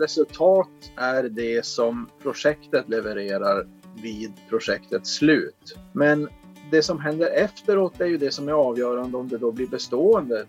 resultat 0.00 0.92
är 0.96 1.22
det 1.22 1.66
som 1.66 2.08
projektet 2.22 2.88
levererar 2.88 3.66
vid 4.02 4.32
projektets 4.48 5.10
slut. 5.10 5.76
Men 5.92 6.28
det 6.70 6.82
som 6.82 7.00
händer 7.00 7.30
efteråt 7.30 8.00
är 8.00 8.06
ju 8.06 8.16
det 8.16 8.30
som 8.30 8.48
är 8.48 8.52
avgörande 8.52 9.16
om 9.16 9.28
det 9.28 9.38
då 9.38 9.52
blir 9.52 9.66
bestående. 9.66 10.46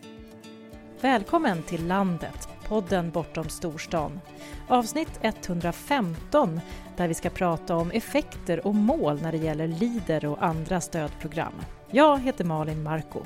Välkommen 1.02 1.64
till 1.64 1.88
Landet, 1.88 2.50
podden 2.68 3.12
bortom 3.12 3.50
storstan. 3.50 4.20
Avsnitt 4.68 5.20
115 5.22 6.60
där 6.98 7.08
vi 7.08 7.14
ska 7.14 7.30
prata 7.30 7.76
om 7.76 7.92
effekter 7.92 8.68
och 8.68 8.76
mål 8.76 9.22
när 9.22 9.32
det 9.32 9.38
gäller 9.38 9.68
LIDER 9.68 10.26
och 10.26 10.44
andra 10.44 10.82
stödprogram. 10.82 11.54
Jag 11.92 12.20
heter 12.20 12.46
Malin 12.46 12.84
Marko. 12.84 13.20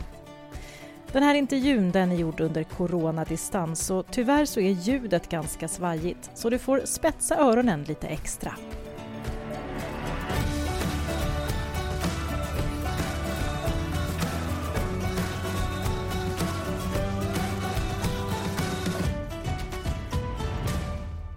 Den 1.13 1.23
här 1.23 1.35
intervjun 1.35 1.91
den 1.91 2.11
är 2.11 2.15
gjord 2.15 2.39
under 2.39 2.63
coronadistans 2.63 3.89
och 3.91 4.05
tyvärr 4.11 4.45
så 4.45 4.59
är 4.59 4.69
ljudet 4.69 5.29
ganska 5.29 5.67
svajigt 5.67 6.31
så 6.33 6.49
du 6.49 6.59
får 6.59 6.81
spetsa 6.85 7.35
öronen 7.37 7.83
lite 7.83 8.07
extra. 8.07 8.53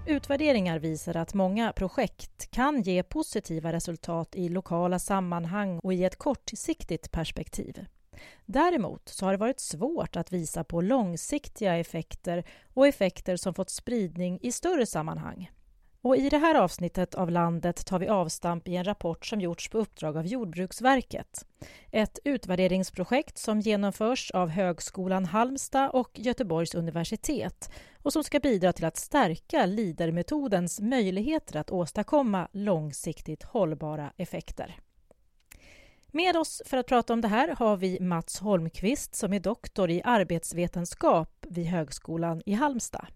Utvärderingar 0.07 0.79
visar 0.79 1.17
att 1.17 1.35
många 1.35 1.73
projekt 1.73 2.51
kan 2.51 2.83
ge 2.83 3.03
positiva 3.03 3.73
resultat 3.73 4.37
i 4.37 4.49
lokala 4.49 4.99
sammanhang 4.99 5.79
och 5.83 5.95
i 5.95 6.05
ett 6.05 6.17
kortsiktigt 6.17 7.13
perspektiv. 7.13 7.87
Däremot 8.47 9.09
så 9.09 9.25
har 9.25 9.33
det 9.33 9.39
varit 9.39 9.61
svårt 9.61 10.17
att 10.17 10.33
visa 10.33 10.65
på 10.65 10.81
långsiktiga 10.81 11.77
effekter 11.77 12.45
och 12.75 12.87
effekter 12.87 13.37
som 13.37 13.55
fått 13.55 13.71
spridning 13.71 14.39
i 14.43 14.53
större 14.53 14.87
sammanhang. 14.87 15.51
Och 16.07 16.17
I 16.17 16.29
det 16.29 16.39
här 16.39 16.55
avsnittet 16.55 17.15
av 17.15 17.31
Landet 17.31 17.87
tar 17.87 17.99
vi 17.99 18.09
avstamp 18.09 18.69
i 18.69 18.77
en 18.77 18.85
rapport 18.85 19.27
som 19.27 19.41
gjorts 19.41 19.69
på 19.69 19.79
uppdrag 19.79 20.17
av 20.17 20.27
Jordbruksverket. 20.27 21.47
Ett 21.93 22.19
utvärderingsprojekt 22.25 23.39
som 23.39 23.61
genomförs 23.61 24.31
av 24.31 24.49
Högskolan 24.49 25.25
Halmstad 25.25 25.91
och 25.91 26.11
Göteborgs 26.15 26.75
universitet 26.75 27.71
och 28.03 28.13
som 28.13 28.25
ska 28.25 28.41
bidra 28.41 28.73
till 28.73 28.85
att 28.85 28.97
stärka 28.97 29.67
Lidermetodens 29.67 30.81
möjligheter 30.81 31.57
att 31.57 31.71
åstadkomma 31.71 32.49
långsiktigt 32.53 33.43
hållbara 33.43 34.13
effekter. 34.17 34.77
Med 36.13 36.37
oss 36.37 36.63
för 36.67 36.77
att 36.77 36.87
prata 36.87 37.13
om 37.13 37.21
det 37.21 37.29
här 37.29 37.49
har 37.49 37.77
vi 37.77 38.01
Mats 38.01 38.39
Holmqvist 38.39 39.15
som 39.15 39.33
är 39.33 39.41
doktor 39.41 39.91
i 39.91 40.03
arbetsvetenskap 40.05 41.47
vid 41.49 41.67
Högskolan 41.67 42.43
i 42.47 42.53
Halmstad. 42.53 43.07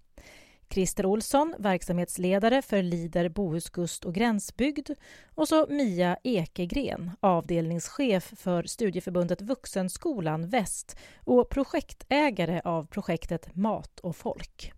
Christer 0.70 1.06
Olsson, 1.06 1.54
verksamhetsledare 1.58 2.62
för 2.62 2.82
Lider 2.82 3.28
Bohuskust 3.28 4.04
och 4.04 4.14
gränsbygd 4.14 4.90
och 5.34 5.48
så 5.48 5.66
Mia 5.70 6.16
Ekegren, 6.24 7.10
avdelningschef 7.20 8.32
för 8.36 8.62
studieförbundet 8.62 9.42
Vuxenskolan 9.42 10.48
Väst 10.48 10.96
och 11.24 11.48
projektägare 11.48 12.60
av 12.64 12.86
projektet 12.86 13.54
Mat 13.54 14.00
och 14.00 14.16
folk. 14.16 14.72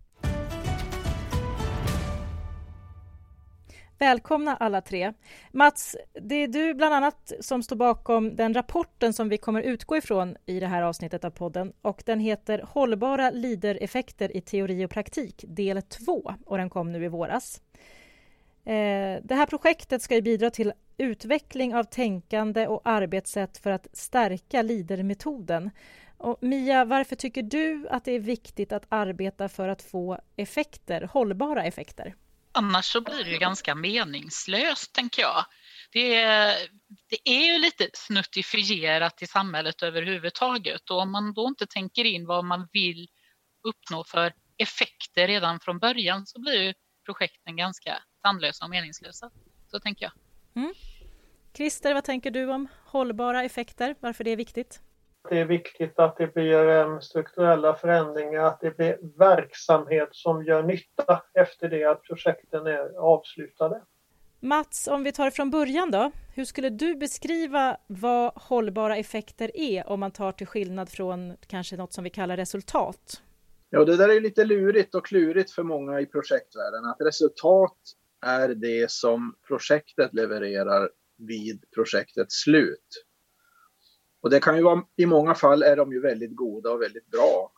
Välkomna 4.03 4.55
alla 4.55 4.81
tre. 4.81 5.13
Mats, 5.51 5.95
det 6.21 6.35
är 6.35 6.47
du 6.47 6.73
bland 6.73 6.93
annat 6.93 7.31
som 7.39 7.63
står 7.63 7.75
bakom 7.75 8.35
den 8.35 8.53
rapporten 8.53 9.13
som 9.13 9.29
vi 9.29 9.37
kommer 9.37 9.61
utgå 9.61 9.97
ifrån 9.97 10.37
i 10.45 10.59
det 10.59 10.67
här 10.67 10.81
avsnittet 10.81 11.23
av 11.23 11.29
podden 11.29 11.73
och 11.81 12.03
den 12.05 12.19
heter 12.19 12.65
Hållbara 12.67 13.29
lidereffekter 13.29 14.37
i 14.37 14.41
teori 14.41 14.85
och 14.85 14.89
praktik 14.89 15.45
del 15.47 15.81
2 15.81 16.33
och 16.45 16.57
den 16.57 16.69
kom 16.69 16.91
nu 16.91 17.05
i 17.05 17.07
våras. 17.07 17.61
Eh, 18.65 19.21
det 19.23 19.35
här 19.35 19.45
projektet 19.45 20.01
ska 20.01 20.21
bidra 20.21 20.49
till 20.49 20.73
utveckling 20.97 21.75
av 21.75 21.83
tänkande 21.83 22.67
och 22.67 22.81
arbetssätt 22.83 23.57
för 23.57 23.71
att 23.71 23.87
stärka 23.93 24.61
lidermetoden. 24.61 25.69
Och 26.17 26.37
Mia, 26.41 26.85
varför 26.85 27.15
tycker 27.15 27.43
du 27.43 27.87
att 27.89 28.05
det 28.05 28.11
är 28.11 28.19
viktigt 28.19 28.71
att 28.71 28.85
arbeta 28.89 29.49
för 29.49 29.67
att 29.67 29.81
få 29.81 30.17
effekter, 30.35 31.09
hållbara 31.11 31.63
effekter? 31.63 32.13
Annars 32.53 32.85
så 32.85 33.01
blir 33.01 33.23
det 33.23 33.31
ju 33.31 33.37
ganska 33.37 33.75
meningslöst, 33.75 34.93
tänker 34.93 35.21
jag. 35.21 35.45
Det 35.91 36.15
är, 36.15 36.69
det 37.09 37.29
är 37.29 37.53
ju 37.53 37.59
lite 37.59 37.89
snuttifierat 37.93 39.21
i 39.21 39.27
samhället 39.27 39.83
överhuvudtaget 39.83 40.89
och 40.89 40.99
om 40.99 41.11
man 41.11 41.33
då 41.33 41.47
inte 41.47 41.65
tänker 41.67 42.05
in 42.05 42.25
vad 42.25 42.45
man 42.45 42.67
vill 42.71 43.07
uppnå 43.67 44.03
för 44.03 44.33
effekter 44.57 45.27
redan 45.27 45.59
från 45.59 45.79
början 45.79 46.25
så 46.25 46.41
blir 46.41 46.63
ju 46.63 46.73
projekten 47.05 47.55
ganska 47.55 47.97
tandlösa 48.23 48.65
och 48.65 48.69
meningslösa. 48.69 49.31
Så 49.71 49.79
tänker 49.79 50.05
jag. 50.05 50.13
Mm. 50.63 50.73
Christer, 51.53 51.93
vad 51.93 52.03
tänker 52.03 52.31
du 52.31 52.45
om 52.51 52.67
hållbara 52.85 53.43
effekter? 53.43 53.95
Varför 53.99 54.23
det 54.23 54.31
är 54.31 54.37
viktigt? 54.37 54.81
Det 55.29 55.39
är 55.39 55.45
viktigt 55.45 55.99
att 55.99 56.17
det 56.17 56.33
blir 56.33 56.99
strukturella 56.99 57.75
förändringar, 57.75 58.43
att 58.43 58.61
det 58.61 58.77
blir 58.77 58.97
verksamhet 59.17 60.09
som 60.11 60.45
gör 60.45 60.63
nytta 60.63 61.23
efter 61.33 61.69
det 61.69 61.83
att 61.83 62.03
projekten 62.03 62.67
är 62.67 62.97
avslutade. 62.99 63.81
Mats, 64.39 64.87
om 64.87 65.03
vi 65.03 65.11
tar 65.11 65.25
det 65.25 65.31
från 65.31 65.49
början 65.49 65.91
då. 65.91 66.11
Hur 66.35 66.45
skulle 66.45 66.69
du 66.69 66.95
beskriva 66.95 67.77
vad 67.87 68.31
hållbara 68.35 68.97
effekter 68.97 69.51
är 69.53 69.89
om 69.89 69.99
man 69.99 70.11
tar 70.11 70.31
till 70.31 70.47
skillnad 70.47 70.89
från 70.89 71.37
kanske 71.47 71.77
något 71.77 71.93
som 71.93 72.03
vi 72.03 72.09
kallar 72.09 72.37
resultat? 72.37 73.21
Ja, 73.69 73.85
det 73.85 73.97
där 73.97 74.09
är 74.09 74.21
lite 74.21 74.45
lurigt 74.45 74.95
och 74.95 75.05
klurigt 75.05 75.51
för 75.51 75.63
många 75.63 75.99
i 76.01 76.05
projektvärlden. 76.05 76.85
Att 76.85 77.01
resultat 77.01 77.77
är 78.25 78.49
det 78.49 78.91
som 78.91 79.35
projektet 79.47 80.13
levererar 80.13 80.89
vid 81.17 81.65
projektets 81.75 82.35
slut. 82.35 83.05
Och 84.23 84.29
det 84.29 84.39
kan 84.39 84.57
ju 84.57 84.63
vara, 84.63 84.83
i 84.95 85.05
många 85.05 85.35
fall 85.35 85.63
är 85.63 85.75
de 85.75 85.91
ju 85.91 86.01
väldigt 86.01 86.35
goda 86.35 86.71
och 86.71 86.81
väldigt 86.81 87.11
bra. 87.11 87.51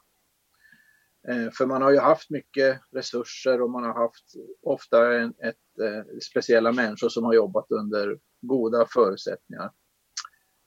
Eh, 1.28 1.52
för 1.52 1.66
man 1.66 1.82
har 1.82 1.92
ju 1.92 2.00
haft 2.00 2.30
mycket 2.30 2.82
resurser 2.92 3.62
och 3.62 3.70
man 3.70 3.84
har 3.84 3.94
haft 3.94 4.34
ofta 4.62 5.16
en, 5.16 5.34
ett, 5.44 5.80
eh, 5.82 6.20
speciella 6.32 6.72
människor 6.72 7.10
som 7.10 7.24
har 7.24 7.34
jobbat 7.34 7.72
under 7.72 8.20
goda 8.42 8.86
förutsättningar. 8.94 9.72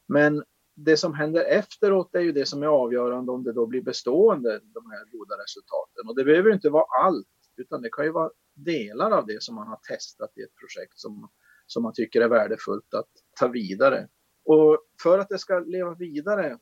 Men 0.09 0.45
det 0.77 0.97
som 0.97 1.15
händer 1.15 1.45
efteråt 1.45 2.15
är 2.15 2.21
ju 2.21 2.33
det 2.33 2.47
som 2.47 2.63
är 2.63 2.67
avgörande 2.67 3.33
om 3.33 3.45
det 3.45 3.53
då 3.53 3.67
blir 3.67 3.83
bestående, 3.83 4.61
de 4.65 4.91
här 4.91 5.19
goda 5.19 5.35
resultaten. 5.35 6.09
Och 6.09 6.17
det 6.17 6.25
behöver 6.25 6.53
inte 6.53 6.71
vara 6.71 7.05
allt, 7.05 7.29
utan 7.57 7.83
det 7.83 7.89
kan 7.93 8.05
ju 8.05 8.11
vara 8.11 8.31
delar 8.55 9.11
av 9.11 9.27
det 9.27 9.43
som 9.43 9.55
man 9.55 9.67
har 9.67 9.79
testat 9.89 10.33
i 10.37 10.43
ett 10.43 10.55
projekt 10.55 10.99
som, 10.99 11.31
som 11.67 11.83
man 11.83 11.93
tycker 11.93 12.21
är 12.21 12.29
värdefullt 12.29 12.95
att 12.95 13.11
ta 13.41 13.49
vidare. 13.49 14.09
Och 14.49 14.79
för 15.03 15.19
att 15.19 15.29
det 15.29 15.39
ska 15.39 15.59
leva 15.59 15.95
vidare 15.95 16.59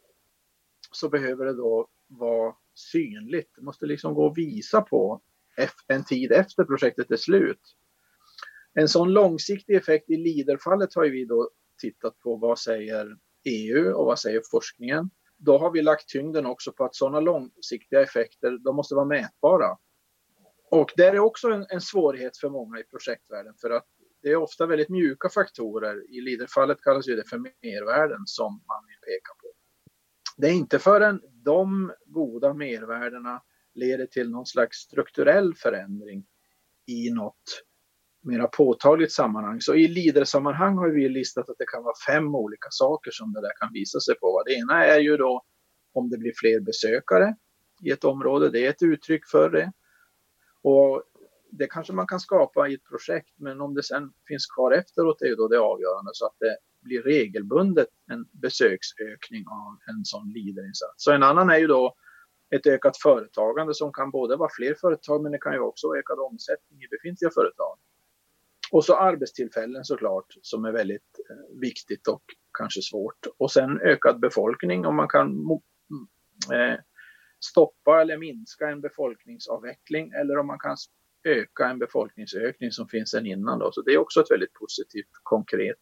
så 0.92 1.08
behöver 1.08 1.46
det 1.46 1.52
då 1.52 1.88
vara 2.06 2.54
synligt. 2.74 3.54
Det 3.56 3.62
måste 3.62 3.86
liksom 3.86 4.14
gå 4.14 4.26
att 4.30 4.38
visa 4.38 4.80
på 4.80 5.20
en 5.86 6.04
tid 6.04 6.32
efter 6.32 6.64
projektet 6.64 7.10
är 7.10 7.16
slut. 7.16 7.60
En 8.74 8.88
sån 8.88 9.12
långsiktig 9.12 9.76
effekt 9.76 10.10
i 10.10 10.16
LIDER-fallet 10.16 10.94
har 10.94 11.08
vi 11.08 11.24
då 11.24 11.50
tittat 11.80 12.18
på 12.18 12.36
vad 12.36 12.58
säger 12.58 13.16
EU 13.44 13.92
och 13.92 14.06
vad 14.06 14.18
säger 14.18 14.42
forskningen. 14.50 15.10
Då 15.36 15.58
har 15.58 15.70
vi 15.70 15.82
lagt 15.82 16.08
tyngden 16.08 16.46
också 16.46 16.72
på 16.72 16.84
att 16.84 16.94
sådana 16.94 17.20
långsiktiga 17.20 18.02
effekter, 18.02 18.58
de 18.58 18.76
måste 18.76 18.94
vara 18.94 19.04
mätbara. 19.04 19.78
Och 20.70 20.92
det 20.96 21.06
är 21.06 21.18
också 21.18 21.48
en, 21.48 21.66
en 21.68 21.80
svårighet 21.80 22.36
för 22.36 22.48
många 22.48 22.80
i 22.80 22.84
projektvärlden 22.84 23.54
för 23.60 23.70
att 23.70 23.86
det 24.26 24.32
är 24.32 24.36
ofta 24.36 24.66
väldigt 24.66 24.88
mjuka 24.88 25.28
faktorer. 25.28 26.10
I 26.10 26.20
Leaderfallet 26.20 26.82
kallas 26.82 27.06
det 27.06 27.28
för 27.28 27.38
mervärden 27.38 28.22
som 28.24 28.52
man 28.52 28.86
vill 28.86 28.98
peka 29.00 29.32
på. 29.42 29.52
Det 30.36 30.46
är 30.46 30.52
inte 30.52 30.78
förrän 30.78 31.20
de 31.44 31.92
goda 32.06 32.54
mervärdena 32.54 33.42
leder 33.74 34.06
till 34.06 34.30
någon 34.30 34.46
slags 34.46 34.76
strukturell 34.76 35.54
förändring 35.54 36.26
i 36.86 37.10
något 37.10 37.62
mera 38.22 38.46
påtagligt 38.46 39.12
sammanhang. 39.12 39.60
Så 39.60 39.74
i 39.74 39.88
LIDER-sammanhang 39.88 40.76
har 40.76 40.88
vi 40.88 41.08
listat 41.08 41.48
att 41.48 41.58
det 41.58 41.66
kan 41.66 41.82
vara 41.82 41.94
fem 42.06 42.34
olika 42.34 42.68
saker 42.70 43.10
som 43.10 43.32
det 43.32 43.40
där 43.40 43.52
kan 43.60 43.72
visa 43.72 44.00
sig 44.00 44.14
på. 44.14 44.42
Det 44.46 44.52
ena 44.54 44.84
är 44.84 45.00
ju 45.00 45.16
då 45.16 45.44
om 45.92 46.10
det 46.10 46.18
blir 46.18 46.32
fler 46.36 46.60
besökare 46.60 47.36
i 47.82 47.90
ett 47.90 48.04
område, 48.04 48.50
det 48.50 48.66
är 48.66 48.70
ett 48.70 48.82
uttryck 48.82 49.26
för 49.26 49.50
det. 49.50 49.72
Och 50.62 51.02
det 51.58 51.66
kanske 51.66 51.92
man 51.92 52.06
kan 52.06 52.20
skapa 52.20 52.68
i 52.68 52.74
ett 52.74 52.84
projekt, 52.84 53.34
men 53.36 53.60
om 53.60 53.74
det 53.74 53.82
sen 53.82 54.12
finns 54.28 54.46
kvar 54.46 54.72
efteråt 54.72 55.22
är 55.22 55.26
ju 55.26 55.34
då 55.34 55.48
det 55.48 55.58
avgörande 55.58 56.10
så 56.14 56.26
att 56.26 56.36
det 56.40 56.56
blir 56.80 57.02
regelbundet 57.02 57.88
en 58.10 58.26
besöksökning 58.32 59.44
av 59.46 59.94
en 59.94 60.04
sån 60.04 60.32
leaderinsats. 60.32 60.94
Så 60.96 61.12
en 61.12 61.22
annan 61.22 61.50
är 61.50 61.58
ju 61.58 61.66
då 61.66 61.94
ett 62.50 62.66
ökat 62.66 62.96
företagande 62.96 63.74
som 63.74 63.92
kan 63.92 64.10
både 64.10 64.36
vara 64.36 64.50
fler 64.52 64.74
företag 64.80 65.22
men 65.22 65.32
det 65.32 65.38
kan 65.38 65.52
ju 65.52 65.58
också 65.58 65.88
vara 65.88 65.98
ökad 65.98 66.18
omsättning 66.18 66.82
i 66.82 66.88
befintliga 66.88 67.30
företag. 67.30 67.78
Och 68.72 68.84
så 68.84 68.96
arbetstillfällen 68.96 69.84
såklart 69.84 70.34
som 70.42 70.64
är 70.64 70.72
väldigt 70.72 71.20
eh, 71.30 71.60
viktigt 71.60 72.08
och 72.08 72.22
kanske 72.58 72.82
svårt. 72.82 73.26
Och 73.38 73.52
sen 73.52 73.80
ökad 73.80 74.20
befolkning 74.20 74.86
om 74.86 74.96
man 74.96 75.08
kan 75.08 75.26
mm, 75.26 75.52
eh, 76.52 76.80
stoppa 77.40 78.00
eller 78.00 78.18
minska 78.18 78.68
en 78.68 78.80
befolkningsavveckling 78.80 80.12
eller 80.12 80.38
om 80.38 80.46
man 80.46 80.58
kan 80.58 80.76
öka 81.26 81.68
en 81.68 81.78
befolkningsökning 81.78 82.72
som 82.72 82.88
finns 82.88 83.10
sedan 83.10 83.26
innan. 83.26 83.58
Då. 83.58 83.72
Så 83.72 83.82
det 83.82 83.92
är 83.92 83.98
också 83.98 84.20
ett 84.20 84.30
väldigt 84.30 84.52
positivt 84.52 85.10
konkret. 85.22 85.80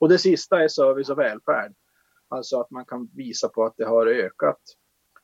Och 0.00 0.08
det 0.08 0.18
sista 0.18 0.62
är 0.62 0.68
service 0.68 1.08
och 1.08 1.18
välfärd. 1.18 1.74
Alltså 2.28 2.60
att 2.60 2.70
man 2.70 2.84
kan 2.84 3.10
visa 3.14 3.48
på 3.48 3.64
att 3.64 3.74
det 3.76 3.84
har 3.84 4.06
ökat 4.06 4.60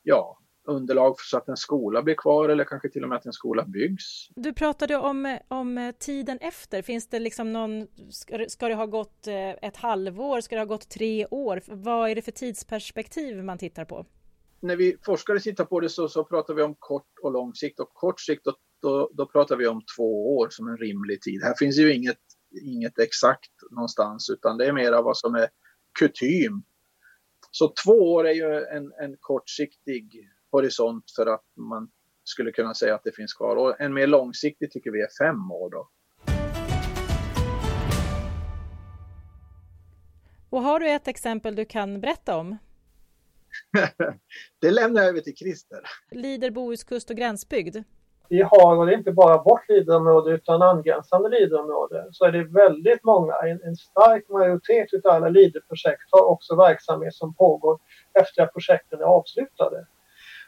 ja, 0.03 0.37
underlag 0.67 1.15
så 1.17 1.37
att 1.37 1.49
en 1.49 1.57
skola 1.57 2.01
blir 2.01 2.15
kvar 2.15 2.49
eller 2.49 2.63
kanske 2.63 2.89
till 2.89 3.03
och 3.03 3.09
med 3.09 3.17
att 3.17 3.25
en 3.25 3.33
skola 3.33 3.65
byggs. 3.65 4.27
Du 4.35 4.53
pratade 4.53 4.97
om, 4.97 5.37
om 5.47 5.93
tiden 5.99 6.37
efter. 6.41 6.81
Finns 6.81 7.07
det 7.07 7.19
liksom 7.19 7.53
någon, 7.53 7.87
ska, 8.09 8.45
ska 8.47 8.67
det 8.67 8.75
ha 8.75 8.85
gått 8.85 9.27
eh, 9.27 9.49
ett 9.49 9.77
halvår, 9.77 10.41
ska 10.41 10.55
det 10.55 10.61
ha 10.61 10.65
gått 10.65 10.89
tre 10.89 11.25
år? 11.25 11.61
Vad 11.67 12.09
är 12.09 12.15
det 12.15 12.21
för 12.21 12.31
tidsperspektiv 12.31 13.43
man 13.43 13.57
tittar 13.57 13.85
på? 13.85 14.05
När 14.59 14.75
vi 14.75 14.97
forskare 15.05 15.39
tittar 15.39 15.65
på 15.65 15.79
det 15.79 15.89
så, 15.89 16.07
så 16.07 16.23
pratar 16.23 16.53
vi 16.53 16.61
om 16.61 16.75
kort 16.79 17.19
och 17.21 17.31
lång 17.31 17.53
sikt 17.53 17.79
och 17.79 17.93
kort 17.93 18.21
sikt 18.21 18.45
då, 18.45 18.53
då, 18.83 19.09
då 19.13 19.25
pratar 19.25 19.55
vi 19.55 19.67
om 19.67 19.81
två 19.97 20.37
år 20.37 20.47
som 20.49 20.67
en 20.67 20.77
rimlig 20.77 21.21
tid. 21.21 21.43
Här 21.43 21.53
finns 21.59 21.77
ju 21.77 21.93
inget, 21.93 22.19
inget 22.61 22.99
exakt 22.99 23.51
någonstans 23.71 24.29
utan 24.29 24.57
det 24.57 24.65
är 24.65 24.73
mera 24.73 25.01
vad 25.01 25.17
som 25.17 25.35
är 25.35 25.49
kutym. 25.99 26.63
Så 27.51 27.73
två 27.85 28.13
år 28.13 28.27
är 28.27 28.33
ju 28.33 28.65
en, 28.65 28.91
en 29.03 29.17
kortsiktig 29.19 30.29
horisont 30.51 31.03
för 31.15 31.25
att 31.25 31.45
man 31.55 31.89
skulle 32.23 32.51
kunna 32.51 32.73
säga 32.73 32.95
att 32.95 33.03
det 33.03 33.15
finns 33.15 33.33
kvar. 33.33 33.55
Och 33.55 33.81
en 33.81 33.93
mer 33.93 34.07
långsiktig 34.07 34.71
tycker 34.71 34.91
vi 34.91 35.01
är 35.01 35.25
fem 35.25 35.51
år 35.51 35.69
då. 35.69 35.89
Och 40.49 40.61
har 40.61 40.79
du 40.79 40.89
ett 40.89 41.07
exempel 41.07 41.55
du 41.55 41.65
kan 41.65 42.01
berätta 42.01 42.37
om? 42.37 42.57
det 44.59 44.71
lämnar 44.71 45.01
jag 45.01 45.09
över 45.09 45.19
till 45.19 45.35
Christer. 45.35 45.81
Lider 46.11 46.51
Bohuskust 46.51 47.09
och 47.09 47.15
gränsbygd? 47.15 47.77
Vi 48.33 48.41
har, 48.41 48.77
och 48.77 48.85
det 48.85 48.93
är 48.93 48.97
inte 48.97 49.11
bara 49.11 49.43
vårt 49.43 49.69
Leaderområde 49.69 50.31
utan 50.31 50.61
angränsande 50.61 51.29
Leaderområden, 51.29 52.13
så 52.13 52.25
är 52.25 52.31
det 52.31 52.43
väldigt 52.43 53.03
många, 53.03 53.33
en, 53.33 53.61
en 53.63 53.75
stark 53.75 54.29
majoritet 54.29 55.05
av 55.05 55.11
alla 55.11 55.29
Leaderprojekt 55.29 56.03
har 56.11 56.25
också 56.25 56.55
verksamhet 56.55 57.13
som 57.13 57.33
pågår 57.33 57.79
efter 58.19 58.43
att 58.43 58.53
projekten 58.53 58.99
är 58.99 59.05
avslutade. 59.05 59.85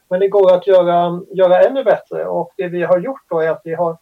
Men 0.09 0.19
det 0.19 0.27
går 0.27 0.53
att 0.55 0.67
göra, 0.67 1.21
göra 1.31 1.61
ännu 1.61 1.83
bättre 1.83 2.25
och 2.25 2.53
det 2.57 2.67
vi 2.67 2.83
har 2.83 2.99
gjort 2.99 3.29
då 3.29 3.39
är 3.39 3.49
att 3.49 3.61
vi 3.63 3.73
har 3.73 3.97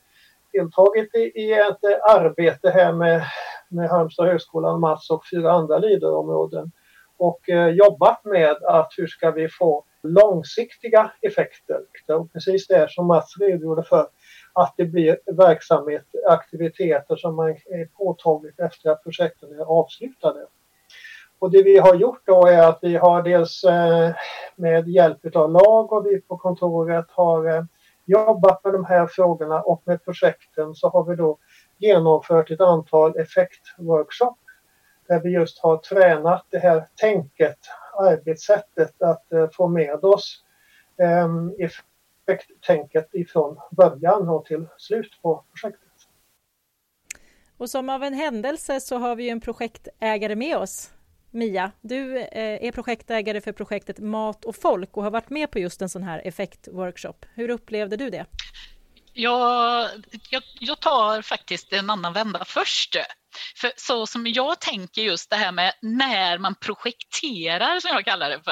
deltagit 0.54 1.16
i, 1.16 1.20
i 1.20 1.54
ett 1.54 1.84
arbete 2.10 2.70
här 2.70 2.94
med, 2.94 3.22
med 3.70 3.90
Halmstad 3.90 4.28
högskolan, 4.28 4.80
Mats 4.80 5.10
och 5.10 5.24
fyra 5.32 5.52
andra 5.52 5.78
Leaderområden 5.78 6.72
och 7.18 7.50
eh, 7.50 7.68
jobbat 7.68 8.26
med 8.26 8.56
att 8.64 8.94
hur 8.98 9.08
ska 9.08 9.32
vi 9.32 9.50
få 9.50 9.86
långsiktiga 10.04 11.12
effekter. 11.22 11.80
Och 12.08 12.34
precis 12.34 12.68
det 12.68 12.92
som 12.92 13.08
Mats 13.08 13.38
redogjorde 13.40 13.84
för, 13.84 14.08
att 14.54 14.74
det 14.78 14.86
blir 14.86 15.20
verksamhet, 15.26 16.06
aktiviteter 16.30 17.16
som 17.16 17.40
är 17.40 17.86
påtagligt 17.98 18.60
efter 18.60 18.90
att 18.90 19.04
projekten 19.04 19.60
är 19.60 19.64
avslutade. 19.64 20.46
Och 21.40 21.52
det 21.52 21.64
vi 21.64 21.78
har 21.78 21.96
gjort 21.96 22.22
då 22.26 22.48
är 22.48 22.68
att 22.68 22.80
vi 22.82 22.96
har 22.96 23.24
dels 23.24 23.64
eh, 23.64 24.16
med 24.56 24.88
hjälp 24.88 25.36
av 25.36 25.52
lag 25.52 25.94
och 25.94 26.06
vi 26.06 26.22
på 26.22 26.38
kontoret 26.38 27.06
har 27.10 27.48
eh, 27.48 27.64
jobbat 28.06 28.64
med 28.64 28.74
de 28.74 28.86
här 28.86 29.08
frågorna 29.08 29.62
och 29.62 29.84
med 29.86 30.06
projekten 30.06 30.76
så 30.76 30.90
har 30.90 31.04
vi 31.04 31.16
då 31.16 31.38
genomfört 31.78 32.52
ett 32.52 32.62
antal 32.62 33.18
effektworkshop 33.18 34.38
där 35.14 35.22
vi 35.24 35.30
just 35.30 35.60
har 35.60 35.78
tränat 35.78 36.46
det 36.50 36.60
här 36.60 36.88
tänket, 36.96 37.58
arbetssättet 38.00 39.02
att 39.02 39.34
eh, 39.34 39.50
få 39.54 39.68
med 39.68 40.06
oss 40.06 40.44
ehm, 41.02 41.54
effekttänket 41.60 43.10
ifrån 43.14 43.60
början 43.72 44.30
och 44.30 44.46
till 44.46 44.66
slut 44.78 45.20
på 45.22 45.44
projektet. 45.54 45.90
Och 47.58 47.70
som 47.70 47.90
av 47.90 48.04
en 48.04 48.14
händelse 48.14 48.80
så 48.80 48.98
har 48.98 49.16
vi 49.16 49.30
en 49.30 49.42
projektägare 49.42 50.36
med 50.36 50.58
oss 50.58 50.94
Mia, 51.32 51.72
du 51.82 52.18
eh, 52.18 52.68
är 52.68 52.72
projektägare 52.72 53.42
för 53.42 53.52
projektet 53.52 54.00
Mat 54.00 54.46
och 54.46 54.56
folk 54.56 54.98
och 54.98 55.04
har 55.04 55.12
varit 55.12 55.30
med 55.30 55.52
på 55.52 55.60
just 55.60 55.82
en 55.82 55.90
sån 55.90 56.04
här 56.04 56.22
effektworkshop. 56.28 57.26
Hur 57.34 57.50
upplevde 57.50 57.98
du 57.98 58.10
det? 58.10 58.26
Jag, 59.14 59.90
jag, 60.30 60.44
jag, 60.60 60.80
tar 60.80 61.22
faktiskt 61.22 61.74
en 61.74 61.90
annan 61.90 62.14
vända 62.14 62.46
först. 62.46 62.96
För 63.56 63.72
så 63.76 64.08
som 64.08 64.28
jag 64.28 64.62
tänker 64.62 65.02
just 65.02 65.30
det 65.30 65.36
här 65.36 65.52
med 65.52 65.74
när 65.82 66.38
man 66.38 66.56
projekterar, 66.56 67.80
som 67.80 67.90
jag 67.90 68.06
kallar 68.06 68.30
det 68.30 68.44
för. 68.44 68.52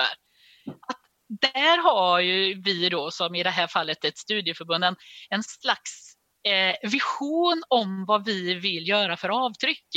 Att 0.88 1.02
där 1.28 1.78
har 1.78 2.20
ju 2.20 2.62
vi 2.62 2.90
då, 2.90 3.12
som 3.12 3.36
i 3.36 3.44
det 3.44 3.50
här 3.50 3.68
fallet 3.68 4.06
ett 4.06 4.18
studieförbund, 4.18 4.84
en, 4.84 4.96
en 5.30 5.44
slags 5.44 6.14
eh, 6.48 6.90
vision 6.90 7.64
om 7.68 8.06
vad 8.06 8.26
vi 8.26 8.54
vill 8.54 8.88
göra 8.88 9.18
för 9.18 9.30
avtryck. 9.30 9.88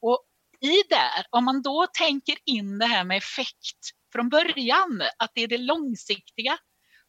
Och 0.00 0.24
i 0.60 0.82
där, 0.88 1.26
om 1.30 1.44
man 1.44 1.62
då 1.62 1.86
tänker 1.92 2.36
in 2.44 2.78
det 2.78 2.86
här 2.86 3.04
med 3.04 3.16
effekt 3.16 3.90
från 4.12 4.28
början, 4.28 5.02
att 5.18 5.30
det 5.34 5.42
är 5.42 5.48
det 5.48 5.58
långsiktiga, 5.58 6.58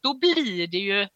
då 0.02 0.18
blir 0.18 0.66
det 0.66 0.78
ju 0.78 1.08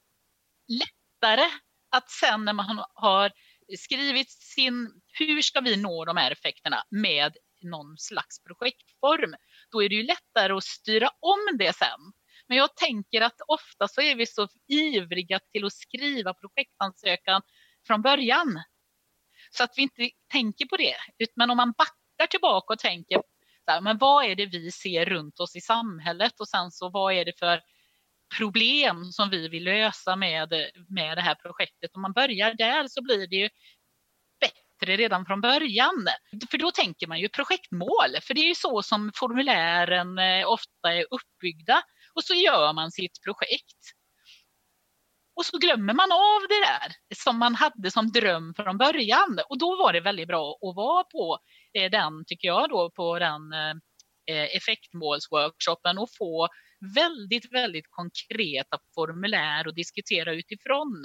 lättare 1.23 1.51
att 1.91 2.11
sen 2.11 2.45
när 2.45 2.53
man 2.53 2.85
har 2.95 3.33
skrivit 3.79 4.31
sin, 4.31 5.01
hur 5.19 5.43
ska 5.43 5.61
vi 5.61 5.77
nå 5.77 6.05
de 6.05 6.17
här 6.17 6.31
effekterna 6.31 6.85
med 6.91 7.37
någon 7.63 7.99
slags 7.99 8.43
projektform, 8.43 9.35
då 9.71 9.83
är 9.83 9.89
det 9.89 9.95
ju 9.95 10.03
lättare 10.03 10.53
att 10.53 10.65
styra 10.65 11.11
om 11.21 11.59
det 11.59 11.77
sen. 11.77 12.13
Men 12.49 12.59
jag 12.59 12.77
tänker 12.77 13.21
att 13.21 13.41
ofta 13.49 13.89
så 13.89 14.01
är 14.01 14.15
vi 14.15 14.27
så 14.27 14.49
ivriga 14.69 15.41
till 15.53 15.65
att 15.65 15.73
skriva 15.73 16.35
projektansökan 16.35 17.43
från 17.87 18.03
början. 18.03 18.63
Så 19.51 19.65
att 19.65 19.73
vi 19.77 19.83
inte 19.83 20.11
tänker 20.33 20.67
på 20.67 20.77
det. 20.77 20.97
Men 21.37 21.51
om 21.51 21.57
man 21.57 21.73
backar 21.73 22.27
tillbaka 22.31 22.73
och 22.73 22.79
tänker 22.79 23.23
men 23.83 23.99
vad 23.99 24.25
är 24.25 24.35
det 24.35 24.47
vi 24.47 24.71
ser 24.71 25.05
runt 25.05 25.41
oss 25.41 25.57
i 25.57 25.61
samhället 25.61 26.41
och 26.41 26.49
sen 26.49 26.71
så 26.71 26.91
vad 26.91 27.15
är 27.15 27.25
det 27.25 27.39
för 27.39 27.61
problem 28.39 29.05
som 29.05 29.31
vi 29.31 29.49
vill 29.49 29.65
lösa 29.65 30.17
med, 30.17 30.53
med 30.89 31.19
det 31.19 31.23
här 31.23 31.35
projektet. 31.35 31.91
Om 31.95 32.03
man 32.03 32.13
börjar 32.13 32.55
där 32.55 32.89
så 32.89 33.03
blir 33.03 33.27
det 33.27 33.37
ju 33.37 33.49
bättre 34.41 34.97
redan 34.97 35.27
från 35.27 35.41
början. 35.41 36.07
För 36.51 36.59
då 36.59 36.71
tänker 36.71 37.07
man 37.07 37.21
ju 37.21 37.29
projektmål, 37.29 38.21
för 38.23 38.35
det 38.35 38.41
är 38.41 38.49
ju 38.49 38.55
så 38.55 38.83
som 38.83 39.13
formulären 39.15 40.19
eh, 40.19 40.49
ofta 40.49 40.93
är 40.93 41.07
uppbyggda. 41.11 41.83
Och 42.15 42.25
så 42.25 42.35
gör 42.35 42.73
man 42.73 42.91
sitt 42.91 43.23
projekt. 43.25 43.81
Och 45.37 45.47
så 45.47 45.59
glömmer 45.59 45.95
man 45.95 46.13
av 46.13 46.41
det 46.49 46.61
där 46.61 47.17
som 47.25 47.39
man 47.39 47.55
hade 47.55 47.91
som 47.91 48.13
dröm 48.13 48.55
från 48.55 48.79
början. 48.79 49.39
Och 49.49 49.59
då 49.59 49.77
var 49.77 49.93
det 49.93 50.01
väldigt 50.01 50.29
bra 50.29 50.51
att 50.51 50.77
vara 50.77 51.05
på 51.05 51.39
eh, 51.79 51.91
den, 51.91 52.25
tycker 52.27 52.49
jag, 52.49 52.69
då, 52.69 52.91
på 52.91 53.19
den 53.19 53.53
eh, 53.53 54.57
effektmålsworkshopen 54.57 55.99
och 55.99 56.09
få 56.19 56.49
väldigt, 56.95 57.53
väldigt 57.53 57.87
konkreta 57.91 58.79
formulär 58.95 59.69
att 59.69 59.75
diskutera 59.75 60.33
utifrån. 60.33 61.05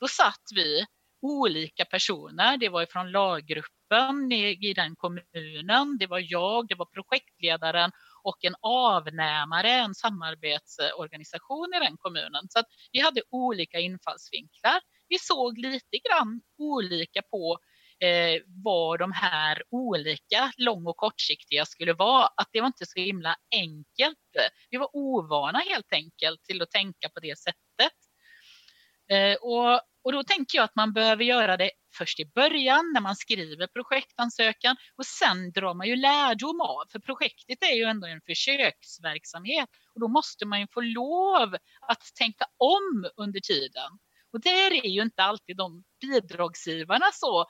Då 0.00 0.08
satt 0.08 0.42
vi 0.54 0.86
olika 1.22 1.84
personer. 1.84 2.56
Det 2.56 2.68
var 2.68 2.86
från 2.86 3.10
laggruppen 3.10 4.32
i 4.32 4.72
den 4.76 4.96
kommunen. 4.96 5.98
Det 5.98 6.06
var 6.06 6.22
jag, 6.32 6.68
det 6.68 6.74
var 6.74 6.86
projektledaren 6.86 7.90
och 8.22 8.44
en 8.44 8.54
avnämare, 8.60 9.70
en 9.70 9.94
samarbetsorganisation 9.94 11.74
i 11.76 11.84
den 11.84 11.96
kommunen. 11.96 12.48
Så 12.48 12.58
att 12.58 12.66
vi 12.92 13.00
hade 13.00 13.22
olika 13.30 13.78
infallsvinklar. 13.78 14.80
Vi 15.08 15.18
såg 15.18 15.58
lite 15.58 15.98
grann 16.08 16.40
olika 16.58 17.22
på 17.22 17.58
eh, 18.00 18.42
vad 18.46 18.98
de 18.98 19.12
här 19.12 19.62
olika 19.70 20.52
lång 20.56 20.86
och 20.86 20.96
kortsiktiga 20.96 21.64
skulle 21.64 21.92
vara. 21.92 22.28
Att 22.36 22.48
det 22.52 22.60
var 22.60 22.66
inte 22.66 22.86
så 22.86 23.00
himla 23.00 23.36
enkelt. 23.50 24.18
Vi 24.70 24.78
var 24.78 24.90
ovana 24.92 25.58
helt 25.58 25.92
enkelt 25.92 26.44
till 26.44 26.62
att 26.62 26.70
tänka 26.70 27.08
på 27.08 27.20
det 27.20 27.38
sättet. 27.38 27.92
Eh, 29.10 29.34
och 29.34 29.80
och 30.06 30.12
då 30.12 30.24
tänker 30.24 30.58
jag 30.58 30.64
att 30.64 30.76
man 30.76 30.92
behöver 30.92 31.24
göra 31.24 31.56
det 31.56 31.70
först 31.98 32.20
i 32.20 32.24
början 32.34 32.92
när 32.94 33.00
man 33.00 33.16
skriver 33.16 33.66
projektansökan 33.66 34.76
och 34.96 35.06
sen 35.06 35.52
drar 35.52 35.74
man 35.74 35.86
ju 35.86 35.96
lärdom 35.96 36.60
av. 36.60 36.84
För 36.92 36.98
projektet 36.98 37.62
är 37.62 37.74
ju 37.76 37.84
ändå 37.84 38.06
en 38.06 38.20
försöksverksamhet 38.20 39.68
och 39.94 40.00
då 40.00 40.08
måste 40.08 40.46
man 40.46 40.60
ju 40.60 40.66
få 40.74 40.80
lov 40.80 41.56
att 41.80 42.02
tänka 42.14 42.44
om 42.56 43.10
under 43.16 43.40
tiden. 43.40 43.90
Och 44.32 44.40
där 44.40 44.84
är 44.84 44.88
ju 44.88 45.02
inte 45.02 45.22
alltid 45.22 45.56
de 45.56 45.84
bidragsgivarna 46.00 47.06
så 47.12 47.46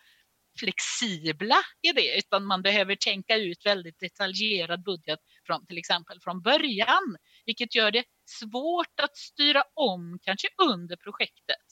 flexibla 0.59 1.57
i 1.83 1.93
det, 1.93 2.19
utan 2.19 2.45
man 2.45 2.63
behöver 2.63 2.97
tänka 2.97 3.37
ut 3.37 3.67
väldigt 3.67 4.01
detaljerad 4.01 4.83
budget 4.85 5.19
från 5.47 5.67
till 5.67 5.79
exempel 5.79 6.21
från 6.21 6.43
början, 6.43 7.17
vilket 7.47 7.75
gör 7.75 7.91
det 7.91 8.05
svårt 8.41 9.01
att 9.03 9.17
styra 9.17 9.63
om 9.75 10.19
kanske 10.23 10.49
under 10.71 10.97
projektet. 10.97 11.67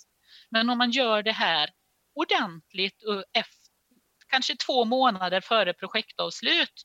Men 0.51 0.71
om 0.71 0.79
man 0.79 0.91
gör 0.91 1.23
det 1.23 1.33
här 1.33 1.71
ordentligt 2.15 3.03
och 3.03 3.25
efter, 3.33 3.71
kanske 4.27 4.57
två 4.57 4.85
månader 4.85 5.41
före 5.41 5.75
projektavslut 5.75 6.83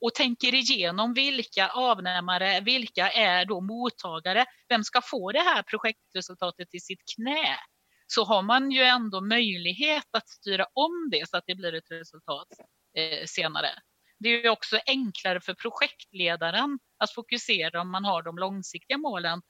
och 0.00 0.14
tänker 0.14 0.54
igenom 0.54 1.14
vilka 1.14 1.68
avnämare, 1.68 2.60
vilka 2.60 3.10
är 3.10 3.44
då 3.44 3.60
mottagare, 3.60 4.44
vem 4.68 4.84
ska 4.84 5.00
få 5.02 5.32
det 5.32 5.40
här 5.40 5.62
projektresultatet 5.62 6.74
i 6.74 6.80
sitt 6.80 7.02
knä? 7.16 7.58
Så 8.12 8.24
har 8.24 8.42
man 8.42 8.70
ju 8.70 8.82
ändå 8.82 9.20
möjlighet 9.20 10.06
att 10.10 10.28
styra 10.28 10.66
om 10.72 11.08
det 11.10 11.28
så 11.28 11.36
att 11.36 11.44
det 11.46 11.54
blir 11.54 11.74
ett 11.74 11.90
resultat 11.90 12.48
eh, 12.96 13.26
senare. 13.26 13.70
Det 14.18 14.28
är 14.28 14.42
ju 14.42 14.48
också 14.48 14.80
enklare 14.86 15.40
för 15.40 15.54
projektledaren 15.54 16.78
att 16.98 17.14
fokusera 17.14 17.80
om 17.80 17.90
man 17.90 18.04
har 18.04 18.22
de 18.22 18.38
långsiktiga 18.38 18.98
målen 18.98 19.42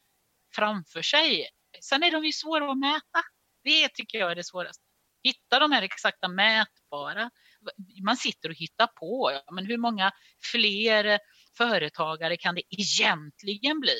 framför 0.54 1.02
sig. 1.02 1.48
Sen 1.82 2.02
är 2.02 2.10
de 2.10 2.24
ju 2.24 2.32
svåra 2.32 2.70
att 2.72 2.78
mäta. 2.78 3.22
Det 3.64 3.88
tycker 3.88 4.18
jag 4.18 4.30
är 4.30 4.36
det 4.36 4.44
svåraste. 4.44 4.82
Hitta 5.22 5.58
de 5.58 5.72
här 5.72 5.82
exakta 5.82 6.28
mätbara. 6.28 7.30
Man 8.04 8.16
sitter 8.16 8.48
och 8.48 8.54
hittar 8.54 8.86
på. 8.86 9.40
Men 9.52 9.66
hur 9.66 9.78
många 9.78 10.12
fler 10.52 11.18
företagare 11.56 12.36
kan 12.36 12.54
det 12.54 12.62
egentligen 12.68 13.80
bli? 13.80 13.96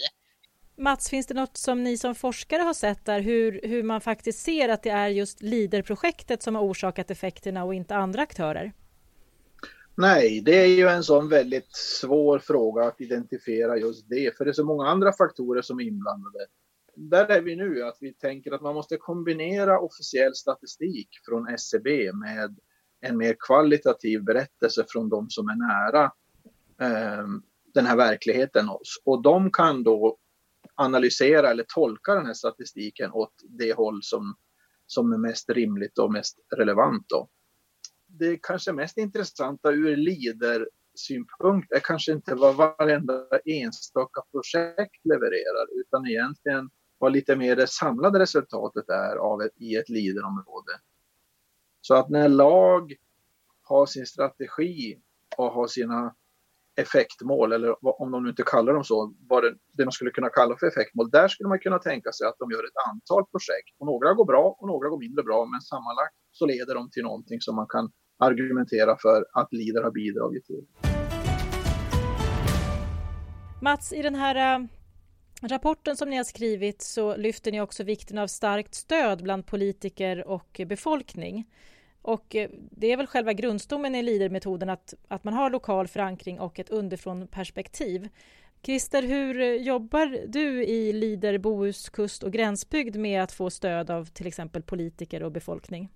Mats, 0.80 1.10
finns 1.10 1.26
det 1.26 1.34
något 1.34 1.56
som 1.56 1.82
ni 1.82 1.96
som 1.96 2.14
forskare 2.14 2.62
har 2.62 2.74
sett 2.74 3.04
där 3.04 3.20
hur, 3.20 3.60
hur 3.62 3.82
man 3.82 4.00
faktiskt 4.00 4.38
ser 4.38 4.68
att 4.68 4.82
det 4.82 4.90
är 4.90 5.08
just 5.08 5.42
LIDER-projektet 5.42 6.42
som 6.42 6.54
har 6.54 6.62
orsakat 6.62 7.10
effekterna 7.10 7.64
och 7.64 7.74
inte 7.74 7.96
andra 7.96 8.22
aktörer? 8.22 8.72
Nej, 9.94 10.40
det 10.40 10.62
är 10.62 10.66
ju 10.66 10.88
en 10.88 11.02
sån 11.02 11.28
väldigt 11.28 11.68
svår 11.76 12.38
fråga 12.38 12.84
att 12.84 13.00
identifiera 13.00 13.76
just 13.76 14.08
det, 14.08 14.36
för 14.36 14.44
det 14.44 14.50
är 14.50 14.52
så 14.52 14.64
många 14.64 14.88
andra 14.88 15.12
faktorer 15.12 15.62
som 15.62 15.80
är 15.80 15.84
inblandade. 15.84 16.46
Där 16.94 17.26
är 17.26 17.40
vi 17.40 17.56
nu, 17.56 17.82
att 17.82 17.96
vi 18.00 18.12
tänker 18.12 18.52
att 18.52 18.62
man 18.62 18.74
måste 18.74 18.96
kombinera 18.96 19.80
officiell 19.80 20.34
statistik 20.34 21.08
från 21.24 21.48
SCB 21.48 22.12
med 22.12 22.58
en 23.00 23.16
mer 23.16 23.36
kvalitativ 23.38 24.24
berättelse 24.24 24.84
från 24.88 25.08
de 25.08 25.30
som 25.30 25.48
är 25.48 25.56
nära 25.56 26.04
eh, 26.80 27.26
den 27.74 27.86
här 27.86 27.96
verkligheten 27.96 28.68
oss. 28.68 29.02
Och 29.04 29.22
de 29.22 29.50
kan 29.52 29.82
då 29.82 30.16
analysera 30.80 31.50
eller 31.50 31.64
tolka 31.68 32.14
den 32.14 32.26
här 32.26 32.34
statistiken 32.34 33.12
åt 33.12 33.32
det 33.42 33.72
håll 33.72 34.02
som, 34.02 34.34
som 34.86 35.12
är 35.12 35.18
mest 35.18 35.50
rimligt 35.50 35.98
och 35.98 36.12
mest 36.12 36.38
relevant. 36.56 37.08
Då. 37.08 37.28
Det 38.06 38.38
kanske 38.42 38.72
mest 38.72 38.98
intressanta 38.98 39.70
ur 39.70 39.96
LIDER-synpunkt 39.96 41.72
är 41.72 41.80
kanske 41.80 42.12
inte 42.12 42.34
vad 42.34 42.56
varenda 42.56 43.26
enstaka 43.44 44.22
projekt 44.30 45.04
levererar 45.04 45.80
utan 45.80 46.06
egentligen 46.06 46.70
vad 46.98 47.12
lite 47.12 47.36
mer 47.36 47.56
det 47.56 47.66
samlade 47.66 48.18
resultatet 48.18 48.88
är 48.88 49.16
av 49.16 49.42
ett, 49.42 49.52
i 49.56 49.76
ett 49.76 49.88
LIDER-område. 49.88 50.72
Så 51.80 51.94
att 51.94 52.08
när 52.08 52.28
lag 52.28 52.94
har 53.62 53.86
sin 53.86 54.06
strategi 54.06 55.00
och 55.36 55.52
har 55.52 55.66
sina 55.66 56.14
effektmål, 56.76 57.52
eller 57.52 58.00
om 58.02 58.10
de 58.10 58.22
nu 58.22 58.28
inte 58.28 58.42
kallar 58.42 58.72
dem 58.72 58.84
så, 58.84 59.14
vad 59.28 59.42
det, 59.42 59.54
det 59.76 59.84
man 59.84 59.92
skulle 59.92 60.10
kunna 60.10 60.28
kalla 60.28 60.56
för 60.60 60.66
effektmål. 60.66 61.10
Där 61.10 61.28
skulle 61.28 61.48
man 61.48 61.58
kunna 61.58 61.78
tänka 61.78 62.12
sig 62.12 62.26
att 62.26 62.38
de 62.38 62.50
gör 62.50 62.64
ett 62.64 62.80
antal 62.90 63.24
projekt. 63.32 63.74
Och 63.78 63.86
några 63.86 64.14
går 64.14 64.24
bra 64.24 64.56
och 64.58 64.66
några 64.68 64.88
går 64.88 64.98
mindre 64.98 65.22
bra, 65.22 65.46
men 65.46 65.60
sammanlagt 65.60 66.14
så 66.32 66.46
leder 66.46 66.74
de 66.74 66.90
till 66.90 67.02
någonting 67.02 67.40
som 67.40 67.56
man 67.56 67.66
kan 67.68 67.92
argumentera 68.18 68.96
för 69.02 69.26
att 69.32 69.52
LIDER 69.52 69.82
har 69.82 69.90
bidragit 69.90 70.44
till. 70.44 70.64
Mats, 73.62 73.92
i 73.92 74.02
den 74.02 74.14
här 74.14 74.36
eh, 74.54 74.66
rapporten 75.42 75.96
som 75.96 76.10
ni 76.10 76.16
har 76.16 76.24
skrivit 76.24 76.82
så 76.82 77.16
lyfter 77.16 77.52
ni 77.52 77.60
också 77.60 77.84
vikten 77.84 78.18
av 78.18 78.26
starkt 78.26 78.74
stöd 78.74 79.22
bland 79.22 79.46
politiker 79.46 80.28
och 80.28 80.60
befolkning. 80.66 81.46
Och 82.02 82.36
eh, 82.36 82.50
det 82.52 82.92
är 82.92 82.96
väl 82.96 83.06
själva 83.06 83.32
grundstommen 83.32 83.94
i 83.94 84.02
LIDER-metoden 84.02 84.70
att, 84.70 84.94
att 85.08 85.24
man 85.24 85.34
har 85.34 85.50
lokal 85.50 85.88
förankring 85.88 86.40
och 86.40 86.58
ett 86.58 86.70
underifrån 86.70 87.26
perspektiv. 87.26 88.08
Christer, 88.62 89.02
hur 89.02 89.40
eh, 89.40 89.54
jobbar 89.54 90.26
du 90.26 90.64
i 90.64 90.92
LIDER 90.92 91.38
Bohus 91.38 91.88
kust 91.88 92.22
och 92.22 92.32
gränsbygd 92.32 92.96
med 92.96 93.22
att 93.22 93.32
få 93.32 93.50
stöd 93.50 93.90
av 93.90 94.04
till 94.04 94.26
exempel 94.26 94.62
politiker 94.62 95.22
och 95.22 95.32
befolkning? 95.32 95.88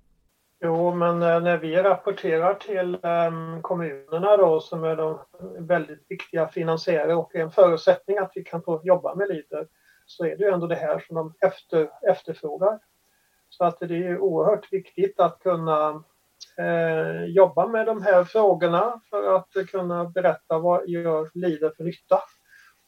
Jo, 0.64 0.94
men 0.94 1.22
eh, 1.22 1.40
när 1.40 1.56
vi 1.56 1.76
rapporterar 1.76 2.54
till 2.54 2.98
ehm, 3.02 3.62
kommunerna 3.62 4.36
då 4.36 4.60
som 4.60 4.84
är 4.84 4.96
de 4.96 5.18
väldigt 5.58 6.06
viktiga 6.08 6.48
finansiärer 6.48 7.16
och 7.16 7.34
en 7.34 7.50
förutsättning 7.50 8.18
att 8.18 8.32
vi 8.34 8.44
kan 8.44 8.62
få 8.62 8.80
jobba 8.84 9.14
med 9.14 9.28
LIDER 9.28 9.66
så 10.06 10.24
är 10.24 10.36
det 10.36 10.44
ju 10.44 10.50
ändå 10.50 10.66
det 10.66 10.74
här 10.74 11.04
som 11.06 11.16
de 11.16 11.34
efter, 11.40 11.90
efterfrågar. 12.10 12.78
Så 13.56 13.64
att 13.64 13.78
det 13.80 14.06
är 14.06 14.18
oerhört 14.18 14.72
viktigt 14.72 15.20
att 15.20 15.38
kunna 15.38 16.04
eh, 16.58 17.24
jobba 17.24 17.66
med 17.66 17.86
de 17.86 18.02
här 18.02 18.24
frågorna 18.24 19.00
för 19.10 19.36
att 19.36 19.66
kunna 19.70 20.04
berätta 20.04 20.58
vad 20.58 20.88
gör 20.88 21.30
LIDER 21.34 21.72
för 21.76 21.84
nytta. 21.84 22.20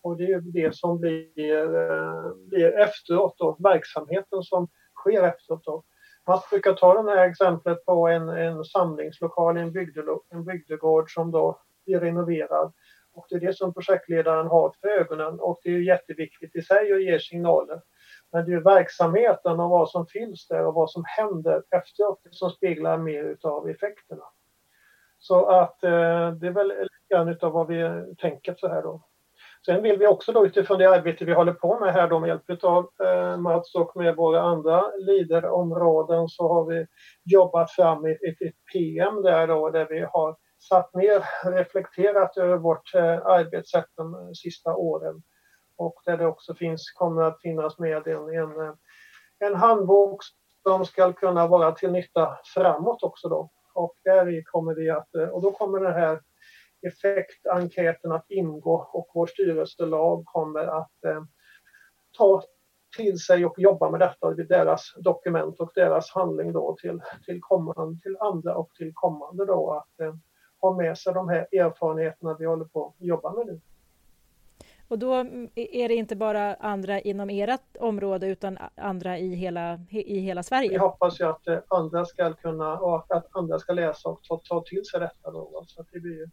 Och 0.02 0.16
det 0.16 0.32
är 0.32 0.40
det 0.40 0.76
som 0.76 1.00
blir, 1.00 1.74
eh, 1.74 2.34
blir 2.48 2.78
efteråt, 2.78 3.34
då, 3.38 3.56
verksamheten 3.58 4.42
som 4.42 4.68
sker 4.94 5.22
efteråt. 5.22 5.64
Då. 5.64 5.84
Man 6.26 6.40
brukar 6.50 6.72
ta 6.72 7.02
det 7.02 7.10
här 7.10 7.28
exemplet 7.28 7.84
på 7.84 8.08
en, 8.08 8.28
en 8.28 8.64
samlingslokal, 8.64 9.56
en, 9.56 9.72
bygdelo, 9.72 10.22
en 10.30 10.44
bygdegård 10.44 11.14
som 11.14 11.30
då 11.30 11.60
blir 11.84 12.00
renoverad. 12.00 12.72
Och 13.12 13.26
det 13.30 13.36
är 13.36 13.40
det 13.40 13.56
som 13.56 13.74
projektledaren 13.74 14.46
har 14.46 14.74
för 14.80 14.88
ögonen 14.88 15.40
och 15.40 15.60
det 15.62 15.70
är 15.70 15.78
jätteviktigt 15.78 16.56
i 16.56 16.62
sig 16.62 16.92
att 16.92 17.02
ge 17.02 17.20
signaler. 17.20 17.80
Men 18.32 18.44
det 18.46 18.52
är 18.52 18.60
verksamheten 18.60 19.60
och 19.60 19.70
vad 19.70 19.90
som 19.90 20.06
finns 20.06 20.48
där 20.48 20.66
och 20.66 20.74
vad 20.74 20.90
som 20.90 21.04
händer 21.06 21.62
efteråt 21.70 22.20
som 22.30 22.50
speglar 22.50 22.98
mer 22.98 23.24
utav 23.24 23.68
effekterna. 23.68 24.24
Så 25.18 25.46
att 25.46 25.84
eh, 25.84 26.30
det 26.30 26.46
är 26.46 26.50
väl 26.50 26.68
lite 26.68 27.14
grann 27.14 27.28
utav 27.28 27.52
vad 27.52 27.66
vi 27.66 28.04
tänker 28.18 28.54
så 28.58 28.68
här 28.68 28.82
då. 28.82 29.02
Sen 29.66 29.82
vill 29.82 29.98
vi 29.98 30.06
också 30.06 30.32
då 30.32 30.46
utifrån 30.46 30.78
det 30.78 30.90
arbete 30.90 31.24
vi 31.24 31.32
håller 31.32 31.52
på 31.52 31.78
med 31.78 31.92
här 31.92 32.08
då 32.08 32.18
med 32.18 32.28
hjälp 32.28 32.64
av 32.64 32.90
eh, 33.04 33.36
Mats 33.36 33.74
och 33.74 33.96
med 33.96 34.16
våra 34.16 34.42
andra 34.42 34.84
leaderområden 34.98 36.28
så 36.28 36.48
har 36.48 36.64
vi 36.64 36.86
jobbat 37.24 37.70
fram 37.70 38.04
ett, 38.04 38.22
ett, 38.22 38.42
ett 38.42 38.54
PM 38.72 39.22
där 39.22 39.46
då 39.46 39.70
där 39.70 39.86
vi 39.90 40.00
har 40.00 40.36
satt 40.68 40.94
ner, 40.94 41.24
reflekterat 41.50 42.36
över 42.36 42.56
vårt 42.56 42.94
eh, 42.94 43.26
arbetssätt 43.26 43.86
de 43.96 44.34
sista 44.34 44.74
åren 44.74 45.22
och 45.76 45.94
där 46.04 46.16
det 46.16 46.26
också 46.26 46.54
finns, 46.54 46.90
kommer 46.90 47.22
att 47.22 47.40
finnas 47.40 47.78
med 47.78 48.06
en, 48.06 48.28
en, 48.28 48.76
en 49.38 49.54
handbok 49.54 50.22
som 50.62 50.84
ska 50.86 51.12
kunna 51.12 51.46
vara 51.46 51.72
till 51.72 51.92
nytta 51.92 52.38
framåt 52.54 53.02
också 53.02 53.28
då. 53.28 53.50
Och 53.74 53.94
där 54.04 54.42
kommer 54.44 54.74
vi 54.74 54.90
att, 54.90 55.14
och 55.32 55.42
då 55.42 55.52
kommer 55.52 55.80
den 55.80 55.92
här 55.92 56.20
effektenkäten 56.86 58.12
att 58.12 58.30
ingå 58.30 58.88
och 58.92 59.10
vår 59.14 59.26
styrelselag 59.26 60.24
kommer 60.26 60.66
att 60.66 61.04
eh, 61.04 61.22
ta 62.18 62.42
till 62.96 63.18
sig 63.18 63.46
och 63.46 63.58
jobba 63.58 63.90
med 63.90 64.00
detta, 64.00 64.30
deras 64.30 64.94
dokument 64.96 65.60
och 65.60 65.70
deras 65.74 66.10
handling 66.10 66.52
då 66.52 66.76
till, 66.80 67.00
till, 67.26 67.40
kommande, 67.40 68.02
till 68.02 68.16
andra 68.20 68.54
och 68.54 68.70
till 68.74 68.92
kommande 68.94 69.46
då 69.46 69.72
att 69.72 70.00
eh, 70.00 70.14
ha 70.60 70.76
med 70.76 70.98
sig 70.98 71.14
de 71.14 71.28
här 71.28 71.46
erfarenheterna 71.52 72.36
vi 72.38 72.46
håller 72.46 72.64
på 72.64 72.86
att 72.86 73.06
jobba 73.06 73.32
med 73.32 73.46
nu. 73.46 73.60
Och 74.88 74.98
då 74.98 75.14
är 75.54 75.88
det 75.88 75.94
inte 75.94 76.16
bara 76.16 76.54
andra 76.54 77.00
inom 77.00 77.30
ert 77.30 77.76
område 77.80 78.26
utan 78.26 78.58
andra 78.74 79.18
i 79.18 79.34
hela, 79.34 79.80
i 79.90 80.18
hela 80.18 80.42
Sverige? 80.42 80.70
Vi 80.70 80.76
hoppas 80.76 81.20
ju 81.20 81.24
att 81.24 81.48
eh, 81.48 81.58
andra 81.68 82.04
ska 82.04 82.32
kunna 82.32 82.78
och 82.78 83.16
att 83.16 83.26
andra 83.36 83.58
ska 83.58 83.72
läsa 83.72 84.08
och 84.08 84.22
ta, 84.22 84.40
ta 84.44 84.62
till 84.62 84.84
sig 84.84 85.00
detta. 85.00 85.30
Då, 85.30 85.64
så 85.66 85.84
det 85.92 86.00
blir 86.00 86.30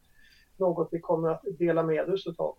något 0.57 0.89
vi 0.91 0.99
kommer 0.99 1.29
att 1.29 1.41
dela 1.59 1.83
med 1.83 2.09
oss 2.09 2.27
av. 2.37 2.55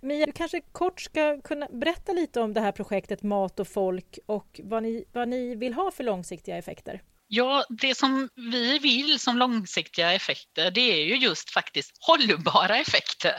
Mia, 0.00 0.26
du 0.26 0.32
kanske 0.32 0.60
kort 0.60 1.00
ska 1.00 1.40
kunna 1.40 1.68
berätta 1.70 2.12
lite 2.12 2.40
om 2.40 2.52
det 2.52 2.60
här 2.60 2.72
projektet 2.72 3.22
Mat 3.22 3.60
och 3.60 3.68
folk 3.68 4.18
och 4.26 4.60
vad 4.64 4.82
ni, 4.82 5.04
vad 5.12 5.28
ni 5.28 5.54
vill 5.54 5.74
ha 5.74 5.90
för 5.90 6.04
långsiktiga 6.04 6.56
effekter? 6.56 7.02
Ja, 7.36 7.64
det 7.68 7.94
som 7.94 8.28
vi 8.34 8.78
vill 8.78 9.20
som 9.20 9.38
långsiktiga 9.38 10.12
effekter 10.12 10.70
det 10.70 10.80
är 10.80 11.04
ju 11.04 11.16
just 11.16 11.50
faktiskt 11.50 11.92
hållbara 12.00 12.76
effekter. 12.76 13.34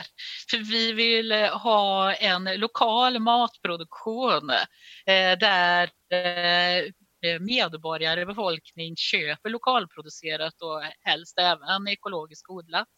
För 0.50 0.58
vi 0.58 0.92
vill 0.92 1.32
eh, 1.32 1.58
ha 1.58 2.14
en 2.14 2.44
lokal 2.44 3.18
matproduktion 3.18 4.50
eh, 5.06 5.38
där 5.38 5.90
eh, 6.12 6.76
eh, 6.76 7.40
medborgare, 7.40 8.26
befolkning 8.26 8.96
köper 8.96 9.50
lokalproducerat 9.50 10.62
och 10.62 10.82
helst 11.00 11.38
även 11.38 11.88
ekologiskt 11.88 12.48
odlat 12.48 12.94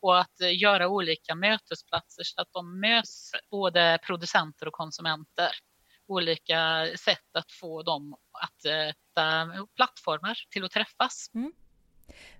och 0.00 0.20
att 0.20 0.40
eh, 0.40 0.58
göra 0.58 0.88
olika 0.88 1.34
mötesplatser 1.34 2.24
så 2.24 2.40
att 2.40 2.52
de 2.52 2.80
möts 2.80 3.30
både 3.50 3.98
producenter 4.06 4.66
och 4.68 4.74
konsumenter 4.74 5.50
olika 6.08 6.86
sätt 6.98 7.36
att 7.38 7.52
få 7.52 7.82
dem 7.82 8.14
att 8.32 8.72
hitta 8.72 9.66
plattformar 9.76 10.38
till 10.50 10.64
att 10.64 10.70
träffas. 10.70 11.30
Mm. 11.34 11.52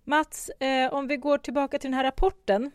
Mats, 0.05 0.49
eh, 0.49 0.93
om 0.93 1.09
vi 1.09 1.17
går 1.17 1.39
tillbaka 1.39 1.79
till 1.79 1.91
den 1.91 1.97
här 1.97 2.05
rapporten. 2.05 2.71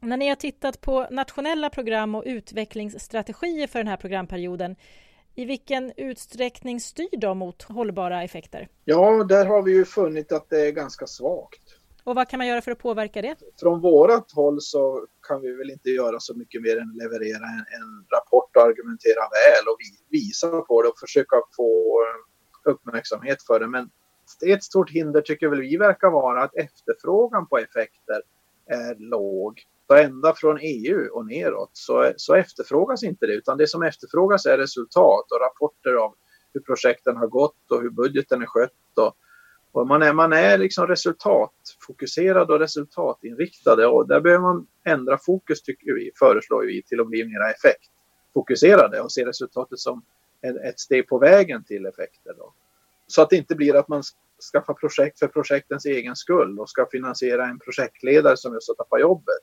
När 0.00 0.16
ni 0.16 0.28
har 0.28 0.36
tittat 0.36 0.80
på 0.80 1.06
nationella 1.10 1.70
program 1.70 2.14
och 2.14 2.22
utvecklingsstrategier 2.26 3.66
för 3.66 3.78
den 3.78 3.88
här 3.88 3.96
programperioden, 3.96 4.76
i 5.34 5.44
vilken 5.44 5.92
utsträckning 5.96 6.80
styr 6.80 7.18
de 7.18 7.38
mot 7.38 7.62
hållbara 7.62 8.22
effekter? 8.22 8.68
Ja, 8.84 9.24
där 9.24 9.46
har 9.46 9.62
vi 9.62 9.72
ju 9.72 9.84
funnit 9.84 10.32
att 10.32 10.50
det 10.50 10.66
är 10.66 10.72
ganska 10.72 11.06
svagt. 11.06 11.78
Och 12.04 12.14
vad 12.14 12.28
kan 12.28 12.38
man 12.38 12.46
göra 12.46 12.62
för 12.62 12.70
att 12.70 12.78
påverka 12.78 13.22
det? 13.22 13.36
Från 13.60 13.80
vårat 13.80 14.32
håll 14.32 14.60
så 14.60 15.06
kan 15.28 15.40
vi 15.40 15.52
väl 15.52 15.70
inte 15.70 15.88
göra 15.88 16.20
så 16.20 16.34
mycket 16.34 16.62
mer 16.62 16.78
än 16.78 16.92
leverera 16.94 17.46
en, 17.46 17.64
en 17.80 18.06
rapport 18.14 18.21
och 18.56 18.62
argumentera 18.62 19.20
väl 19.20 19.68
och 19.68 19.78
visa 20.10 20.60
på 20.60 20.82
det 20.82 20.88
och 20.88 20.98
försöka 20.98 21.36
få 21.56 22.00
eh, 22.02 22.72
uppmärksamhet 22.72 23.42
för 23.46 23.60
det. 23.60 23.68
Men 23.68 23.90
ett 24.46 24.64
stort 24.64 24.90
hinder 24.90 25.20
tycker 25.20 25.48
väl 25.48 25.60
vi 25.60 25.76
verkar 25.76 26.10
vara 26.10 26.42
att 26.42 26.56
efterfrågan 26.56 27.46
på 27.48 27.58
effekter 27.58 28.22
är 28.66 28.94
låg. 28.98 29.62
Så 29.86 29.94
ända 29.94 30.34
från 30.34 30.58
EU 30.60 31.08
och 31.12 31.26
neråt 31.26 31.70
så, 31.72 32.12
så 32.16 32.34
efterfrågas 32.34 33.02
inte 33.02 33.26
det 33.26 33.32
utan 33.32 33.58
det 33.58 33.66
som 33.66 33.82
efterfrågas 33.82 34.46
är 34.46 34.58
resultat 34.58 35.32
och 35.32 35.40
rapporter 35.40 35.94
av 35.94 36.14
hur 36.54 36.60
projekten 36.60 37.16
har 37.16 37.26
gått 37.26 37.70
och 37.70 37.82
hur 37.82 37.90
budgeten 37.90 38.42
är 38.42 38.46
skött. 38.46 38.98
Och, 39.00 39.16
och 39.72 39.86
man 39.86 40.02
är, 40.02 40.12
man 40.12 40.32
är 40.32 40.58
liksom 40.58 40.86
resultatfokuserad 40.86 42.50
och 42.50 42.58
resultatinriktade 42.58 43.86
och 43.86 44.08
där 44.08 44.20
behöver 44.20 44.42
man 44.42 44.66
ändra 44.84 45.18
fokus 45.18 45.62
tycker 45.62 45.94
vi, 45.94 46.10
föreslår 46.18 46.66
vi, 46.66 46.82
till 46.82 47.00
att 47.00 47.08
bli 47.08 47.24
mera 47.24 47.50
effekt 47.50 47.91
fokuserade 48.34 49.00
och 49.00 49.12
se 49.12 49.24
resultatet 49.24 49.78
som 49.78 50.02
ett 50.64 50.80
steg 50.80 51.08
på 51.08 51.18
vägen 51.18 51.64
till 51.64 51.86
effekter. 51.86 52.34
Då. 52.38 52.52
Så 53.06 53.22
att 53.22 53.30
det 53.30 53.36
inte 53.36 53.54
blir 53.54 53.76
att 53.76 53.88
man 53.88 54.02
skaffar 54.52 54.74
projekt 54.74 55.18
för 55.18 55.28
projektens 55.28 55.84
egen 55.84 56.16
skull 56.16 56.60
och 56.60 56.70
ska 56.70 56.86
finansiera 56.90 57.46
en 57.46 57.58
projektledare 57.58 58.36
som 58.36 58.54
just 58.54 58.68
har 58.68 58.74
tappat 58.74 59.00
jobbet. 59.00 59.42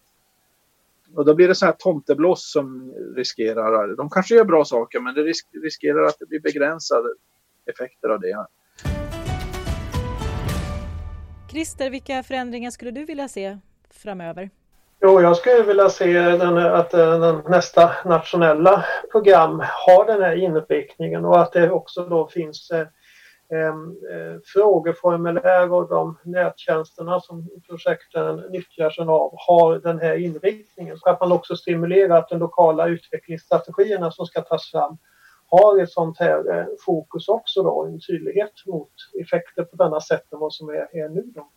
Och 1.15 1.25
då 1.25 1.35
blir 1.35 1.47
det 1.47 1.55
så 1.55 1.65
här 1.65 1.75
tomteblås 1.79 2.51
som 2.51 2.93
riskerar, 3.15 3.95
de 3.95 4.09
kanske 4.09 4.35
gör 4.35 4.45
bra 4.45 4.65
saker 4.65 4.99
men 4.99 5.15
det 5.15 5.33
riskerar 5.63 6.03
att 6.03 6.19
det 6.19 6.25
blir 6.25 6.39
begränsade 6.39 7.09
effekter 7.65 8.09
av 8.09 8.19
det. 8.19 8.45
Christer, 11.51 11.89
vilka 11.89 12.23
förändringar 12.23 12.71
skulle 12.71 12.91
du 12.91 13.05
vilja 13.05 13.27
se 13.27 13.57
framöver? 13.89 14.49
Jo, 15.01 15.21
jag 15.21 15.37
skulle 15.37 15.63
vilja 15.63 15.89
se 15.89 16.13
den, 16.13 16.57
att 16.57 16.93
eh, 16.93 17.19
den, 17.19 17.41
nästa 17.47 17.91
nationella 18.05 18.85
program 19.11 19.63
har 19.65 20.05
den 20.05 20.21
här 20.21 20.35
inriktningen 20.35 21.25
och 21.25 21.41
att 21.41 21.53
det 21.53 21.71
också 21.71 22.05
då 22.05 22.27
finns 22.27 22.71
eh, 22.71 22.87
eh, 23.59 23.75
frågeformulär 24.53 25.73
och 25.73 25.89
de 25.89 26.17
nättjänsterna 26.23 27.19
som 27.19 27.49
projekten 27.69 28.35
nyttjar 28.35 28.89
sig 28.89 29.03
av 29.03 29.33
har 29.47 29.79
den 29.79 29.99
här 29.99 30.15
inriktningen. 30.15 30.97
Så 30.97 31.09
att 31.09 31.19
man 31.19 31.31
också 31.31 31.55
stimulerar 31.55 32.17
att 32.17 32.29
de 32.29 32.39
lokala 32.39 32.87
utvecklingsstrategierna 32.87 34.11
som 34.11 34.25
ska 34.25 34.41
tas 34.41 34.71
fram 34.71 34.97
har 35.49 35.83
ett 35.83 35.91
sånt 35.91 36.19
här 36.19 36.57
eh, 36.57 36.65
fokus 36.85 37.27
också 37.27 37.63
då, 37.63 37.85
en 37.85 37.99
tydlighet 37.99 38.53
mot 38.65 38.91
effekter 39.21 39.63
på 39.63 39.75
denna 39.75 40.01
sätt 40.01 40.33
än 40.33 40.39
vad 40.39 40.53
som 40.53 40.69
är, 40.69 40.97
är 40.97 41.09
nu. 41.09 41.23
Då. 41.35 41.47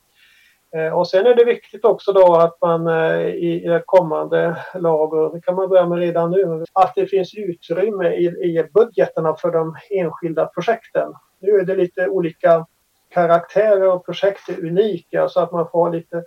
Eh, 0.76 0.98
och 0.98 1.08
sen 1.08 1.26
är 1.26 1.34
det 1.34 1.44
viktigt 1.44 1.84
också 1.84 2.12
då 2.12 2.34
att 2.34 2.60
man 2.60 2.86
eh, 2.86 3.26
i 3.26 3.82
kommande 3.86 4.56
lag, 4.74 5.12
och 5.12 5.34
det 5.34 5.40
kan 5.40 5.54
man 5.54 5.68
börja 5.68 5.86
med 5.86 5.98
redan 5.98 6.30
nu, 6.30 6.64
att 6.72 6.92
det 6.94 7.06
finns 7.06 7.34
utrymme 7.34 8.08
i, 8.08 8.24
i 8.26 8.68
budgeterna 8.74 9.34
för 9.34 9.50
de 9.50 9.76
enskilda 9.90 10.46
projekten. 10.46 11.14
Nu 11.40 11.50
är 11.50 11.64
det 11.64 11.76
lite 11.76 12.08
olika 12.08 12.66
karaktärer 13.10 13.88
och 13.88 14.04
projekt 14.04 14.48
är 14.48 14.66
unika 14.66 15.28
så 15.28 15.40
att 15.40 15.52
man 15.52 15.68
får 15.68 15.90
lite 15.90 16.24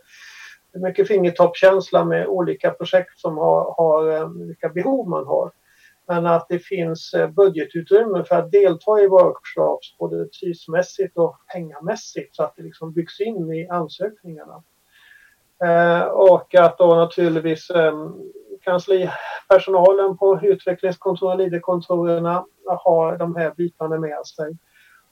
mycket 0.73 1.07
fingertoppkänsla 1.07 2.05
med 2.05 2.27
olika 2.27 2.71
projekt 2.71 3.19
som 3.19 3.37
har, 3.37 3.73
har 3.77 4.11
eh, 4.11 4.29
vilka 4.29 4.69
behov 4.69 5.09
man 5.09 5.25
har. 5.25 5.51
Men 6.07 6.25
att 6.25 6.45
det 6.49 6.59
finns 6.59 7.13
eh, 7.13 7.29
budgetutrymme 7.29 8.23
för 8.23 8.35
att 8.35 8.51
delta 8.51 8.99
i 8.99 9.07
workshops 9.07 9.97
både 9.97 10.29
tidsmässigt 10.41 11.17
och 11.17 11.37
pengamässigt 11.53 12.35
så 12.35 12.43
att 12.43 12.55
det 12.55 12.63
liksom 12.63 12.93
byggs 12.93 13.19
in 13.19 13.53
i 13.53 13.67
ansökningarna. 13.69 14.63
Eh, 15.63 16.01
och 16.03 16.55
att 16.55 16.77
då 16.77 16.95
naturligtvis 16.95 17.69
eh, 17.69 18.09
kanslipersonalen 18.61 20.17
på 20.17 20.39
utvecklingskontoren, 20.43 21.41
ID-kontoren 21.41 22.25
har 22.65 23.17
de 23.17 23.35
här 23.35 23.53
bitarna 23.57 23.99
med 23.99 24.27
sig. 24.27 24.57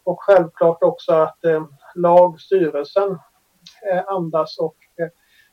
Och 0.03 0.23
självklart 0.23 0.83
också 0.83 1.13
att 1.13 1.45
eh, 1.45 1.65
lagstyrelsen 1.95 3.19
eh, 3.91 4.03
andas 4.07 4.57
och 4.59 4.75
eh, 4.99 5.07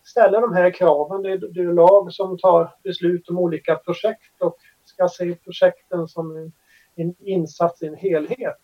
ställer 0.04 0.40
de 0.40 0.54
här 0.54 0.70
kraven. 0.70 1.22
Det 1.22 1.32
är, 1.32 1.38
det 1.38 1.60
är 1.60 1.72
lag 1.72 2.12
som 2.12 2.38
tar 2.38 2.74
beslut 2.84 3.28
om 3.28 3.38
olika 3.38 3.76
projekt 3.76 4.40
och 4.40 4.56
ska 4.90 5.08
se 5.08 5.34
projekten 5.34 6.08
som 6.08 6.36
en, 6.36 6.52
en 6.96 7.14
insats 7.26 7.82
i 7.82 7.86
en 7.86 7.96
helhet. 7.96 8.60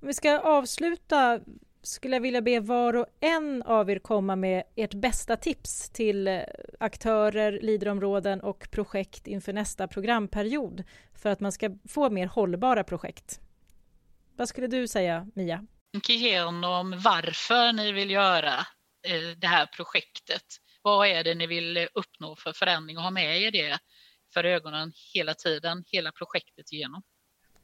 Om 0.00 0.08
vi 0.08 0.14
ska 0.14 0.38
avsluta 0.38 1.40
skulle 1.82 2.16
jag 2.16 2.20
vilja 2.20 2.42
be 2.42 2.60
var 2.60 2.96
och 2.96 3.06
en 3.20 3.62
av 3.62 3.90
er 3.90 3.98
komma 3.98 4.36
med 4.36 4.62
ert 4.76 4.94
bästa 4.94 5.36
tips 5.36 5.90
till 5.90 6.28
eh, 6.28 6.40
aktörer, 6.80 7.60
liderområden 7.62 8.40
och 8.40 8.68
projekt 8.70 9.26
inför 9.26 9.52
nästa 9.52 9.88
programperiod 9.88 10.84
för 11.22 11.30
att 11.30 11.40
man 11.40 11.52
ska 11.52 11.70
få 11.88 12.10
mer 12.10 12.26
hållbara 12.26 12.84
projekt. 12.84 13.40
Vad 14.36 14.48
skulle 14.48 14.66
du 14.66 14.88
säga, 14.88 15.26
Mia? 15.34 15.66
Tänk 15.92 16.10
igenom 16.10 17.00
varför 17.04 17.72
ni 17.72 17.92
vill 17.92 18.10
göra 18.10 18.54
eh, 19.08 19.36
det 19.38 19.46
här 19.46 19.66
projektet. 19.66 20.44
Vad 20.82 21.08
är 21.08 21.24
det 21.24 21.34
ni 21.34 21.46
vill 21.46 21.88
uppnå 21.94 22.36
för 22.36 22.52
förändring 22.52 22.96
och 22.96 23.02
ha 23.02 23.10
med 23.10 23.40
er 23.42 23.50
det 23.50 23.78
för 24.34 24.44
ögonen 24.44 24.92
hela 25.14 25.34
tiden, 25.34 25.84
hela 25.86 26.12
projektet 26.12 26.72
igenom. 26.72 27.02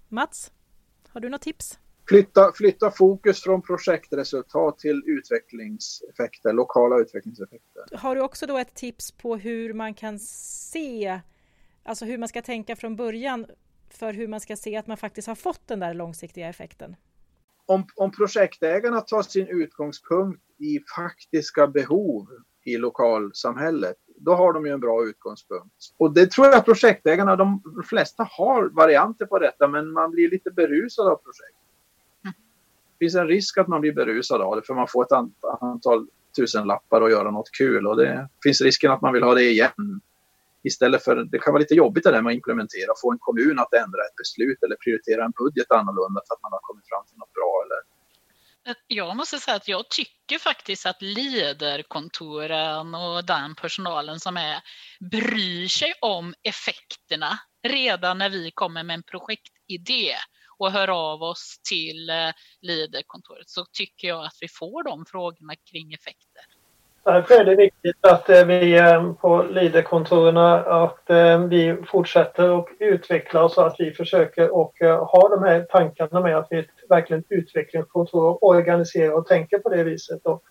Mats, 0.08 0.52
har 1.08 1.20
du 1.20 1.28
något 1.28 1.42
tips? 1.42 1.78
Flytta, 2.08 2.52
flytta 2.54 2.90
fokus 2.90 3.42
från 3.42 3.62
projektresultat 3.62 4.78
till 4.78 5.02
utvecklingseffekter, 5.06 6.52
lokala 6.52 6.98
utvecklingseffekter. 6.98 7.96
Har 7.96 8.14
du 8.14 8.20
också 8.20 8.46
då 8.46 8.58
ett 8.58 8.74
tips 8.74 9.12
på 9.12 9.36
hur 9.36 9.74
man 9.74 9.94
kan 9.94 10.18
se, 10.18 11.20
alltså 11.82 12.04
hur 12.04 12.18
man 12.18 12.28
ska 12.28 12.42
tänka 12.42 12.76
från 12.76 12.96
början 12.96 13.46
för 13.90 14.12
hur 14.12 14.28
man 14.28 14.40
ska 14.40 14.56
se 14.56 14.76
att 14.76 14.86
man 14.86 14.96
faktiskt 14.96 15.28
har 15.28 15.34
fått 15.34 15.66
den 15.66 15.80
där 15.80 15.94
långsiktiga 15.94 16.48
effekten? 16.48 16.96
Om, 17.66 17.86
om 17.96 18.10
projektägarna 18.10 19.00
tar 19.00 19.22
sin 19.22 19.46
utgångspunkt 19.46 20.42
i 20.58 20.80
faktiska 20.96 21.66
behov 21.66 22.28
i 22.64 22.76
lokalsamhället, 22.76 23.96
då 24.28 24.34
har 24.34 24.52
de 24.52 24.66
ju 24.66 24.72
en 24.72 24.80
bra 24.80 25.04
utgångspunkt. 25.04 25.74
Och 25.96 26.14
det 26.14 26.30
tror 26.30 26.46
jag 26.46 26.56
att 26.56 26.64
projektägarna, 26.64 27.36
de 27.36 27.62
flesta 27.88 28.28
har 28.30 28.68
varianter 28.68 29.26
på 29.26 29.38
detta, 29.38 29.68
men 29.68 29.92
man 29.92 30.10
blir 30.10 30.30
lite 30.30 30.50
berusad 30.50 31.06
av 31.06 31.16
projekt. 31.16 31.58
Det 32.22 33.04
finns 33.04 33.14
en 33.14 33.26
risk 33.26 33.58
att 33.58 33.68
man 33.68 33.80
blir 33.80 33.92
berusad 33.92 34.40
av 34.40 34.56
det, 34.56 34.62
för 34.62 34.74
man 34.74 34.88
får 34.88 35.02
ett 35.04 35.12
antal 35.60 36.06
tusen 36.36 36.66
lappar 36.66 37.00
och 37.00 37.10
göra 37.10 37.30
något 37.30 37.50
kul 37.50 37.86
och 37.86 37.96
det 37.96 38.28
finns 38.42 38.60
risken 38.60 38.90
att 38.90 39.02
man 39.02 39.12
vill 39.12 39.22
ha 39.22 39.34
det 39.34 39.50
igen. 39.50 40.00
Istället 40.62 41.04
för, 41.04 41.16
det 41.16 41.38
kan 41.38 41.52
vara 41.52 41.60
lite 41.60 41.74
jobbigt 41.74 42.04
det 42.04 42.10
där 42.10 42.22
med 42.22 42.30
att 42.30 42.36
implementera, 42.40 42.92
få 43.02 43.12
en 43.12 43.18
kommun 43.18 43.58
att 43.58 43.72
ändra 43.74 44.00
ett 44.08 44.16
beslut 44.22 44.62
eller 44.62 44.76
prioritera 44.84 45.24
en 45.24 45.34
budget 45.42 45.70
annorlunda 45.78 46.20
för 46.26 46.34
att 46.34 46.42
man 46.42 46.52
har 46.56 46.62
kommit 46.68 46.88
fram 46.90 47.04
till 47.08 47.18
något 47.18 47.34
bra 47.38 47.52
jag 48.86 49.16
måste 49.16 49.38
säga 49.38 49.56
att 49.56 49.68
jag 49.68 49.88
tycker 49.88 50.38
faktiskt 50.38 50.86
att 50.86 51.02
leaderkontoren 51.02 52.94
och 52.94 53.24
den 53.24 53.54
personalen 53.54 54.20
som 54.20 54.36
är 54.36 54.60
bryr 55.00 55.68
sig 55.68 55.92
om 56.00 56.34
effekterna 56.42 57.38
redan 57.62 58.18
när 58.18 58.30
vi 58.30 58.50
kommer 58.50 58.82
med 58.82 58.94
en 58.94 59.02
projektidé 59.02 60.14
och 60.58 60.72
hör 60.72 61.12
av 61.12 61.22
oss 61.22 61.60
till 61.68 62.10
eh, 62.10 62.30
leaderkontoret 62.60 63.48
så 63.48 63.64
tycker 63.72 64.08
jag 64.08 64.24
att 64.24 64.38
vi 64.40 64.48
får 64.48 64.82
de 64.82 65.04
frågorna 65.06 65.54
kring 65.70 65.92
effekter. 65.92 66.44
Därför 67.04 67.34
är 67.34 67.44
det 67.44 67.56
viktigt 67.56 68.06
att 68.06 68.28
eh, 68.28 68.44
vi 68.44 68.78
eh, 68.78 69.12
på 69.12 69.42
leaderkontoren 69.42 70.36
att 70.36 71.10
eh, 71.10 71.38
vi 71.38 71.76
fortsätter 71.86 72.50
och 72.50 72.68
utvecklar 72.78 73.48
så 73.48 73.62
att 73.62 73.74
vi 73.78 73.90
försöker 73.90 74.54
och 74.54 74.74
ha 74.80 75.28
de 75.28 75.42
här 75.42 75.60
tankarna 75.60 76.20
med 76.20 76.36
att 76.36 76.46
vi 76.50 76.56
verkligen 76.90 77.24
utvecklingskontor 77.28 78.24
och 78.24 78.42
organiserar 78.42 79.12
och 79.12 79.26
tänker 79.26 79.58
på 79.58 79.68
det 79.68 79.84
viset. 79.84 80.26
Och 80.26 80.42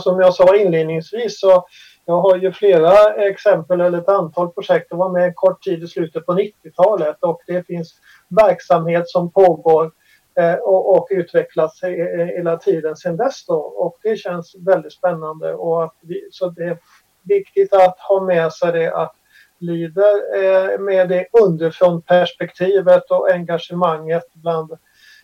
som 0.00 0.20
jag 0.20 0.34
sa 0.34 0.56
inledningsvis 0.56 1.40
så 1.40 1.66
jag 2.04 2.20
har 2.20 2.36
ju 2.36 2.52
flera 2.52 3.14
exempel 3.14 3.80
eller 3.80 3.98
ett 3.98 4.08
antal 4.08 4.48
projekt. 4.48 4.86
Jag 4.90 4.96
var 4.96 5.12
med 5.12 5.24
en 5.24 5.34
kort 5.34 5.62
tid 5.62 5.82
i 5.82 5.86
slutet 5.86 6.26
på 6.26 6.32
90-talet 6.32 7.16
och 7.20 7.40
det 7.46 7.66
finns 7.66 7.94
verksamhet 8.28 9.08
som 9.08 9.32
pågår 9.32 9.92
eh, 10.38 10.54
och, 10.54 10.96
och 10.96 11.06
utvecklas 11.10 11.82
hela 11.82 12.56
tiden 12.56 12.96
sedan 12.96 13.16
dess 13.16 13.46
då. 13.46 13.54
Och 13.56 13.98
det 14.02 14.16
känns 14.16 14.56
väldigt 14.66 14.92
spännande 14.92 15.54
och 15.54 15.84
att 15.84 15.94
vi, 16.02 16.28
så 16.30 16.48
det 16.48 16.64
är 16.64 16.78
viktigt 17.22 17.72
att 17.72 17.98
ha 17.98 18.20
med 18.24 18.52
sig 18.52 18.72
det 18.72 18.94
att 18.94 19.14
lider 19.60 20.42
eh, 20.44 20.78
med 20.78 21.08
det 21.08 21.26
underifrån 21.32 22.02
perspektivet 22.02 23.10
och 23.10 23.30
engagemanget 23.30 24.24
bland 24.32 24.72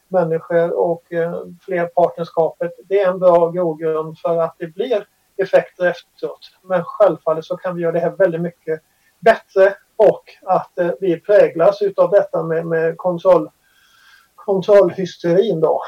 människor 0.09 0.71
och 0.71 1.13
eh, 1.13 1.31
fler 1.31 1.55
flerpartnerskapet. 1.61 2.73
Det 2.89 3.01
är 3.01 3.11
en 3.11 3.19
bra 3.19 3.51
grogrund 3.51 4.19
för 4.19 4.43
att 4.43 4.55
det 4.59 4.67
blir 4.67 5.07
effekter 5.37 5.87
efteråt. 5.87 6.51
Men 6.63 6.85
självfallet 6.85 7.45
så 7.45 7.57
kan 7.57 7.77
vi 7.77 7.83
göra 7.83 7.93
det 7.93 8.01
här 8.01 8.11
väldigt 8.11 8.41
mycket 8.41 8.81
bättre 9.19 9.75
och 9.97 10.23
att 10.43 10.79
eh, 10.79 10.91
vi 11.01 11.21
präglas 11.21 11.83
utav 11.83 12.11
detta 12.11 12.43
med, 12.43 12.67
med 12.67 12.97
kontroll, 12.97 13.51
kontrollhysterin 14.35 15.61
då. 15.61 15.83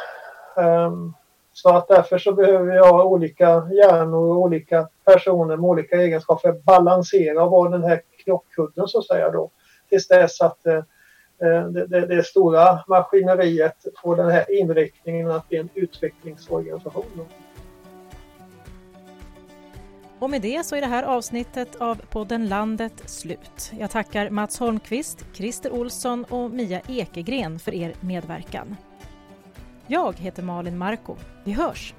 Um, 0.57 1.15
så 1.53 1.77
att 1.77 1.89
därför 1.89 2.19
så 2.19 2.33
behöver 2.33 2.73
vi 2.73 2.79
ha 2.79 3.05
olika 3.05 3.47
hjärnor 3.49 4.31
och 4.31 4.43
olika 4.43 4.89
personer 5.05 5.57
med 5.57 5.71
olika 5.71 5.97
egenskaper 5.97 6.53
balansera 6.53 7.45
och 7.45 7.51
vara 7.51 7.71
den 7.71 7.85
här 7.85 8.03
krockkudden 8.25 8.89
så 8.89 8.99
att 8.99 9.07
säga 9.07 9.31
då. 9.31 9.51
Tills 9.89 10.09
dess 10.09 10.41
att 10.41 10.67
eh, 10.67 10.83
Eh, 11.43 11.69
det, 11.69 11.87
det, 11.87 12.07
det, 12.07 12.25
stora 12.25 12.85
maskineriet 12.89 13.87
får 14.03 14.17
den 14.17 14.31
här 14.31 14.61
inriktningen 14.61 15.31
att 15.31 15.49
bli 15.49 15.59
en 15.59 15.69
utvecklingsorganisation. 15.75 17.27
Och 20.19 20.31
med 20.31 20.43
det 20.43 20.67
så 20.67 20.77
är 20.77 20.81
det 20.81 20.87
här 20.87 21.03
avsnittet 21.03 21.77
av 21.77 21.95
podden 22.11 22.49
Landet 22.49 23.03
slut. 23.11 23.73
Jag 23.79 23.91
tackar 23.91 24.31
Mats 24.31 24.59
Holmqvist, 24.59 25.27
Christer 25.33 25.73
Olsson 25.73 26.25
och 26.25 26.51
Mia 26.51 26.81
Ekegren 26.89 27.59
för 27.59 27.75
er 27.75 27.95
medverkan. 28.01 28.77
Jag 29.87 30.19
heter 30.19 30.43
Malin 30.43 30.79
Marko. 30.79 31.17
Vi 31.45 31.53
hörs! 31.53 31.95